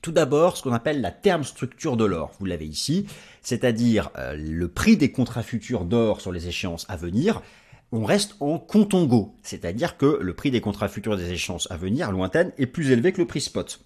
Tout 0.01 0.11
d'abord, 0.11 0.57
ce 0.57 0.63
qu'on 0.63 0.73
appelle 0.73 0.99
la 0.99 1.11
terme 1.11 1.45
structure 1.45 1.95
de 1.95 2.03
l'or. 2.03 2.33
Vous 2.39 2.45
l'avez 2.45 2.65
ici, 2.65 3.07
c'est-à-dire 3.41 4.09
euh, 4.17 4.35
le 4.35 4.67
prix 4.67 4.97
des 4.97 5.11
contrats 5.11 5.43
futurs 5.43 5.85
d'or 5.85 6.19
sur 6.19 6.33
les 6.33 6.47
échéances 6.47 6.85
à 6.89 6.97
venir. 6.97 7.41
On 7.93 8.03
reste 8.03 8.35
en 8.39 8.59
contongo, 8.59 9.35
c'est-à-dire 9.43 9.97
que 9.97 10.17
le 10.19 10.33
prix 10.33 10.51
des 10.51 10.61
contrats 10.61 10.89
futurs 10.89 11.15
des 11.15 11.31
échéances 11.31 11.71
à 11.71 11.77
venir 11.77 12.11
lointaines 12.11 12.51
est 12.57 12.65
plus 12.65 12.91
élevé 12.91 13.13
que 13.13 13.21
le 13.21 13.27
prix 13.27 13.39
spot. 13.39 13.79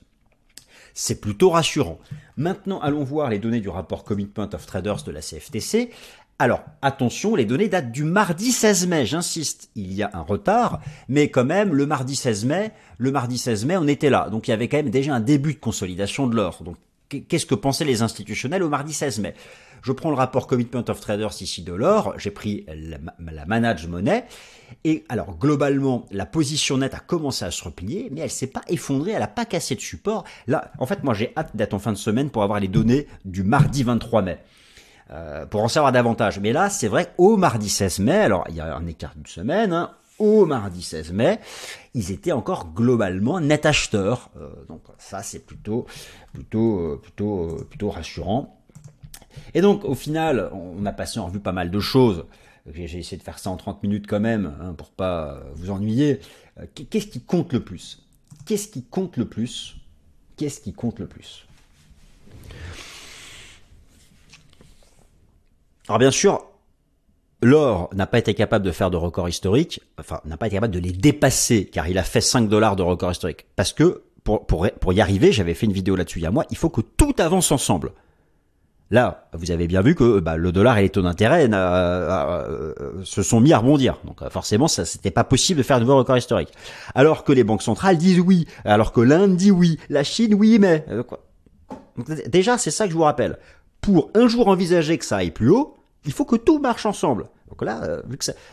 C'est 0.99 1.21
plutôt 1.21 1.51
rassurant. 1.51 1.99
Maintenant, 2.37 2.79
allons 2.79 3.03
voir 3.03 3.29
les 3.29 3.37
données 3.37 3.59
du 3.59 3.69
rapport 3.69 4.03
Commitment 4.03 4.49
of 4.51 4.65
Traders 4.65 5.03
de 5.03 5.11
la 5.11 5.21
CFTC 5.21 5.91
alors, 6.39 6.63
attention, 6.83 7.35
les 7.35 7.45
données 7.45 7.67
datent 7.67 7.91
du 7.91 8.03
mardi 8.03 8.51
16 8.51 8.85
mai, 8.85 9.07
j'insiste, 9.07 9.71
il 9.73 9.91
y 9.91 10.03
a 10.03 10.11
un 10.13 10.21
retard, 10.21 10.81
mais 11.09 11.29
quand 11.29 11.45
même, 11.45 11.73
le 11.73 11.87
mardi 11.87 12.15
16 12.15 12.45
mai, 12.45 12.71
le 12.99 13.11
mardi 13.11 13.39
16 13.39 13.65
mai, 13.65 13.75
on 13.75 13.87
était 13.87 14.11
là. 14.11 14.29
Donc 14.29 14.47
il 14.47 14.51
y 14.51 14.53
avait 14.53 14.67
quand 14.67 14.77
même 14.77 14.91
déjà 14.91 15.15
un 15.15 15.19
début 15.19 15.55
de 15.55 15.59
consolidation 15.59 16.27
de 16.27 16.35
l'or. 16.35 16.61
Donc 16.63 16.77
qu'est-ce 17.09 17.45
que 17.45 17.55
pensaient 17.55 17.85
les 17.85 18.01
institutionnels 18.01 18.63
au 18.63 18.69
mardi 18.69 18.93
16 18.93 19.19
mai? 19.19 19.33
Je 19.81 19.91
prends 19.91 20.09
le 20.09 20.15
rapport 20.15 20.47
Commitment 20.47 20.83
of 20.89 20.99
Traders 20.99 21.41
ici 21.41 21.61
de 21.61 21.73
l'or, 21.73 22.13
j'ai 22.17 22.31
pris 22.31 22.65
la, 22.67 23.45
manage 23.45 23.87
monnaie, 23.87 24.25
et 24.83 25.05
alors 25.07 25.37
globalement, 25.37 26.05
la 26.11 26.25
position 26.25 26.77
nette 26.77 26.93
a 26.93 26.99
commencé 26.99 27.45
à 27.45 27.51
se 27.51 27.63
replier, 27.63 28.09
mais 28.11 28.21
elle 28.21 28.31
s'est 28.31 28.47
pas 28.47 28.63
effondrée, 28.67 29.11
elle 29.11 29.21
a 29.21 29.27
pas 29.27 29.45
cassé 29.45 29.75
de 29.75 29.81
support. 29.81 30.23
Là, 30.47 30.71
en 30.79 30.85
fait, 30.85 31.03
moi 31.03 31.13
j'ai 31.13 31.31
hâte 31.37 31.55
d'être 31.55 31.73
en 31.73 31.79
fin 31.79 31.91
de 31.91 31.97
semaine 31.97 32.29
pour 32.29 32.43
avoir 32.43 32.59
les 32.59 32.67
données 32.67 33.07
du 33.23 33.43
mardi 33.43 33.83
23 33.83 34.21
mai. 34.23 34.39
Euh, 35.09 35.45
pour 35.45 35.63
en 35.63 35.69
savoir 35.69 35.93
davantage. 35.93 36.41
Mais 36.41 36.51
là, 36.51 36.69
c'est 36.69 36.89
vrai, 36.89 37.13
au 37.17 37.37
mardi 37.37 37.69
16 37.69 37.99
mai, 37.99 38.17
alors 38.17 38.43
il 38.49 38.55
y 38.55 38.59
a 38.59 38.75
un 38.75 38.85
écart 38.87 39.13
d'une 39.15 39.25
semaine, 39.25 39.71
hein, 39.71 39.91
au 40.19 40.45
mardi 40.45 40.81
16 40.81 41.11
mai, 41.11 41.39
ils 41.93 42.11
étaient 42.11 42.31
encore 42.31 42.73
globalement 42.73 43.39
net 43.39 43.65
acheteurs. 43.65 44.29
Euh, 44.37 44.49
donc 44.67 44.81
ça, 44.97 45.23
c'est 45.23 45.45
plutôt, 45.45 45.85
plutôt, 46.33 46.79
euh, 46.79 46.99
plutôt, 47.01 47.65
plutôt 47.69 47.89
rassurant. 47.89 48.59
Et 49.53 49.61
donc, 49.61 49.85
au 49.85 49.95
final, 49.95 50.49
on 50.53 50.85
a 50.85 50.91
passé 50.91 51.19
en 51.19 51.27
revue 51.27 51.39
pas 51.39 51.51
mal 51.51 51.71
de 51.71 51.79
choses. 51.79 52.25
J'ai 52.73 52.99
essayé 52.99 53.17
de 53.17 53.23
faire 53.23 53.39
ça 53.39 53.49
en 53.49 53.57
30 53.57 53.83
minutes 53.83 54.07
quand 54.07 54.19
même, 54.19 54.53
hein, 54.61 54.73
pour 54.73 54.89
pas 54.89 55.39
vous 55.55 55.69
ennuyer. 55.69 56.19
Qu'est-ce 56.89 57.07
qui 57.07 57.21
compte 57.21 57.53
le 57.53 57.63
plus? 57.63 58.03
Qu'est-ce 58.45 58.67
qui 58.67 58.83
compte 58.83 59.15
le 59.17 59.25
plus? 59.25 59.77
Qu'est-ce 60.35 60.59
qui 60.59 60.73
compte 60.73 60.99
le 60.99 61.07
plus? 61.07 61.47
Alors 65.87 65.99
bien 65.99 66.11
sûr, 66.11 66.43
l'or 67.41 67.89
n'a 67.93 68.07
pas 68.07 68.19
été 68.19 68.33
capable 68.33 68.65
de 68.65 68.71
faire 68.71 68.89
de 68.89 68.97
records 68.97 69.29
historiques, 69.29 69.81
enfin 69.99 70.21
n'a 70.25 70.37
pas 70.37 70.47
été 70.47 70.55
capable 70.55 70.73
de 70.73 70.79
les 70.79 70.91
dépasser, 70.91 71.65
car 71.65 71.87
il 71.87 71.97
a 71.97 72.03
fait 72.03 72.21
5 72.21 72.49
dollars 72.49 72.75
de 72.75 72.83
record 72.83 73.11
historique. 73.11 73.45
Parce 73.55 73.73
que 73.73 74.03
pour, 74.23 74.45
pour, 74.45 74.67
pour 74.79 74.93
y 74.93 75.01
arriver, 75.01 75.31
j'avais 75.31 75.53
fait 75.53 75.65
une 75.65 75.73
vidéo 75.73 75.95
là-dessus 75.95 76.19
il 76.19 76.23
y 76.23 76.25
a 76.25 76.31
moi, 76.31 76.45
il 76.49 76.57
faut 76.57 76.69
que 76.69 76.81
tout 76.81 77.15
avance 77.19 77.51
ensemble. 77.51 77.91
Là, 78.89 79.27
vous 79.33 79.51
avez 79.51 79.67
bien 79.67 79.81
vu 79.81 79.95
que 79.95 80.19
bah, 80.19 80.37
le 80.37 80.51
dollar 80.53 80.77
et 80.77 80.83
les 80.83 80.89
taux 80.89 81.01
d'intérêt 81.01 81.49
euh, 81.51 82.73
euh, 82.79 83.03
se 83.03 83.21
sont 83.21 83.41
mis 83.41 83.51
à 83.51 83.57
rebondir. 83.57 83.99
Donc 84.05 84.21
euh, 84.21 84.29
forcément, 84.29 84.69
ça 84.69 84.85
c'était 84.85 85.11
pas 85.11 85.25
possible 85.25 85.57
de 85.57 85.63
faire 85.63 85.77
de 85.77 85.83
nouveaux 85.83 85.97
records 85.97 86.17
historiques. 86.17 86.53
Alors 86.95 87.25
que 87.25 87.33
les 87.33 87.43
banques 87.43 87.63
centrales 87.63 87.97
disent 87.97 88.21
oui, 88.21 88.47
alors 88.63 88.93
que 88.93 89.01
l'Inde 89.01 89.35
dit 89.35 89.51
oui, 89.51 89.77
la 89.89 90.03
Chine 90.03 90.33
oui, 90.33 90.57
mais 90.57 90.85
déjà 92.27 92.57
c'est 92.57 92.71
ça 92.71 92.85
que 92.85 92.91
je 92.91 92.95
vous 92.95 93.03
rappelle. 93.03 93.37
Pour 93.81 94.09
un 94.15 94.27
jour 94.27 94.47
envisager 94.47 94.97
que 94.97 95.05
ça 95.05 95.17
aille 95.17 95.31
plus 95.31 95.49
haut, 95.49 95.76
il 96.07 96.13
faut 96.13 96.25
que 96.25 96.35
tout 96.35 96.59
marche 96.59 96.85
ensemble. 96.85 97.27
Donc 97.49 97.61
là, 97.61 97.83
euh, 97.83 98.01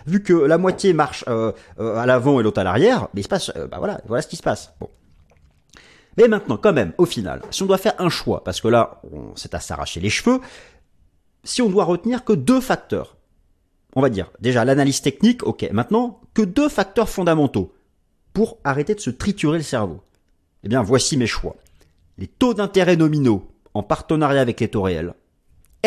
vu, 0.06 0.22
que 0.22 0.32
la 0.34 0.58
moitié 0.58 0.92
marche 0.92 1.24
euh, 1.28 1.52
euh, 1.80 1.96
à 1.96 2.04
l'avant 2.04 2.40
et 2.40 2.42
l'autre 2.42 2.60
à 2.60 2.64
l'arrière, 2.64 3.08
mais 3.14 3.20
il 3.20 3.24
se 3.24 3.28
passe, 3.28 3.52
bah 3.70 3.78
voilà, 3.78 4.22
ce 4.22 4.28
qui 4.28 4.36
se 4.36 4.42
passe. 4.42 4.74
Mais 6.16 6.28
maintenant, 6.28 6.56
quand 6.56 6.72
même, 6.72 6.92
au 6.98 7.06
final, 7.06 7.42
si 7.50 7.62
on 7.62 7.66
doit 7.66 7.78
faire 7.78 7.94
un 7.98 8.08
choix, 8.08 8.44
parce 8.44 8.60
que 8.60 8.68
là, 8.68 9.00
c'est 9.34 9.54
à 9.54 9.60
s'arracher 9.60 10.00
les 10.00 10.10
cheveux, 10.10 10.40
si 11.42 11.62
on 11.62 11.68
doit 11.68 11.84
retenir 11.84 12.24
que 12.24 12.32
deux 12.32 12.60
facteurs, 12.60 13.16
on 13.96 14.02
va 14.02 14.10
dire 14.10 14.30
déjà 14.40 14.64
l'analyse 14.64 15.00
technique, 15.00 15.44
ok, 15.46 15.68
maintenant 15.72 16.20
que 16.34 16.42
deux 16.42 16.68
facteurs 16.68 17.08
fondamentaux 17.08 17.72
pour 18.32 18.58
arrêter 18.64 18.94
de 18.94 19.00
se 19.00 19.10
triturer 19.10 19.58
le 19.58 19.64
cerveau. 19.64 20.00
Eh 20.64 20.68
bien, 20.68 20.82
voici 20.82 21.16
mes 21.16 21.26
choix. 21.26 21.56
Les 22.18 22.26
taux 22.26 22.54
d'intérêt 22.54 22.96
nominaux 22.96 23.48
en 23.74 23.82
partenariat 23.82 24.40
avec 24.40 24.60
les 24.60 24.68
taux 24.68 24.82
réels 24.82 25.14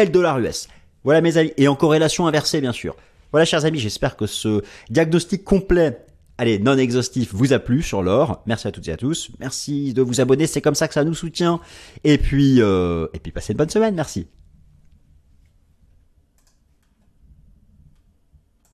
le 0.06 0.12
dollar 0.12 0.39
US. 0.39 0.67
Voilà 1.03 1.21
mes 1.21 1.38
amis, 1.38 1.53
et 1.57 1.67
en 1.67 1.75
corrélation 1.75 2.27
inversée 2.27 2.62
bien 2.62 2.73
sûr. 2.73 2.95
Voilà 3.31 3.45
chers 3.45 3.65
amis, 3.65 3.79
j'espère 3.79 4.15
que 4.15 4.25
ce 4.25 4.62
diagnostic 4.89 5.43
complet, 5.43 6.05
allez, 6.38 6.60
non 6.60 6.77
exhaustif, 6.77 7.33
vous 7.33 7.53
a 7.53 7.60
plu 7.60 7.81
sur 7.81 8.01
l'or. 8.01 8.41
Merci 8.45 8.67
à 8.67 8.71
toutes 8.71 8.88
et 8.88 8.91
à 8.91 8.97
tous. 8.97 9.29
Merci 9.39 9.93
de 9.93 10.01
vous 10.01 10.21
abonner, 10.21 10.47
c'est 10.47 10.62
comme 10.62 10.75
ça 10.75 10.88
que 10.88 10.93
ça 10.93 11.03
nous 11.03 11.13
soutient. 11.13 11.60
Et 12.03 12.17
puis, 12.17 12.62
euh, 12.62 13.07
et 13.13 13.19
puis 13.19 13.31
passez 13.31 13.53
une 13.53 13.57
bonne 13.57 13.69
semaine, 13.69 13.95
merci. 13.95 14.27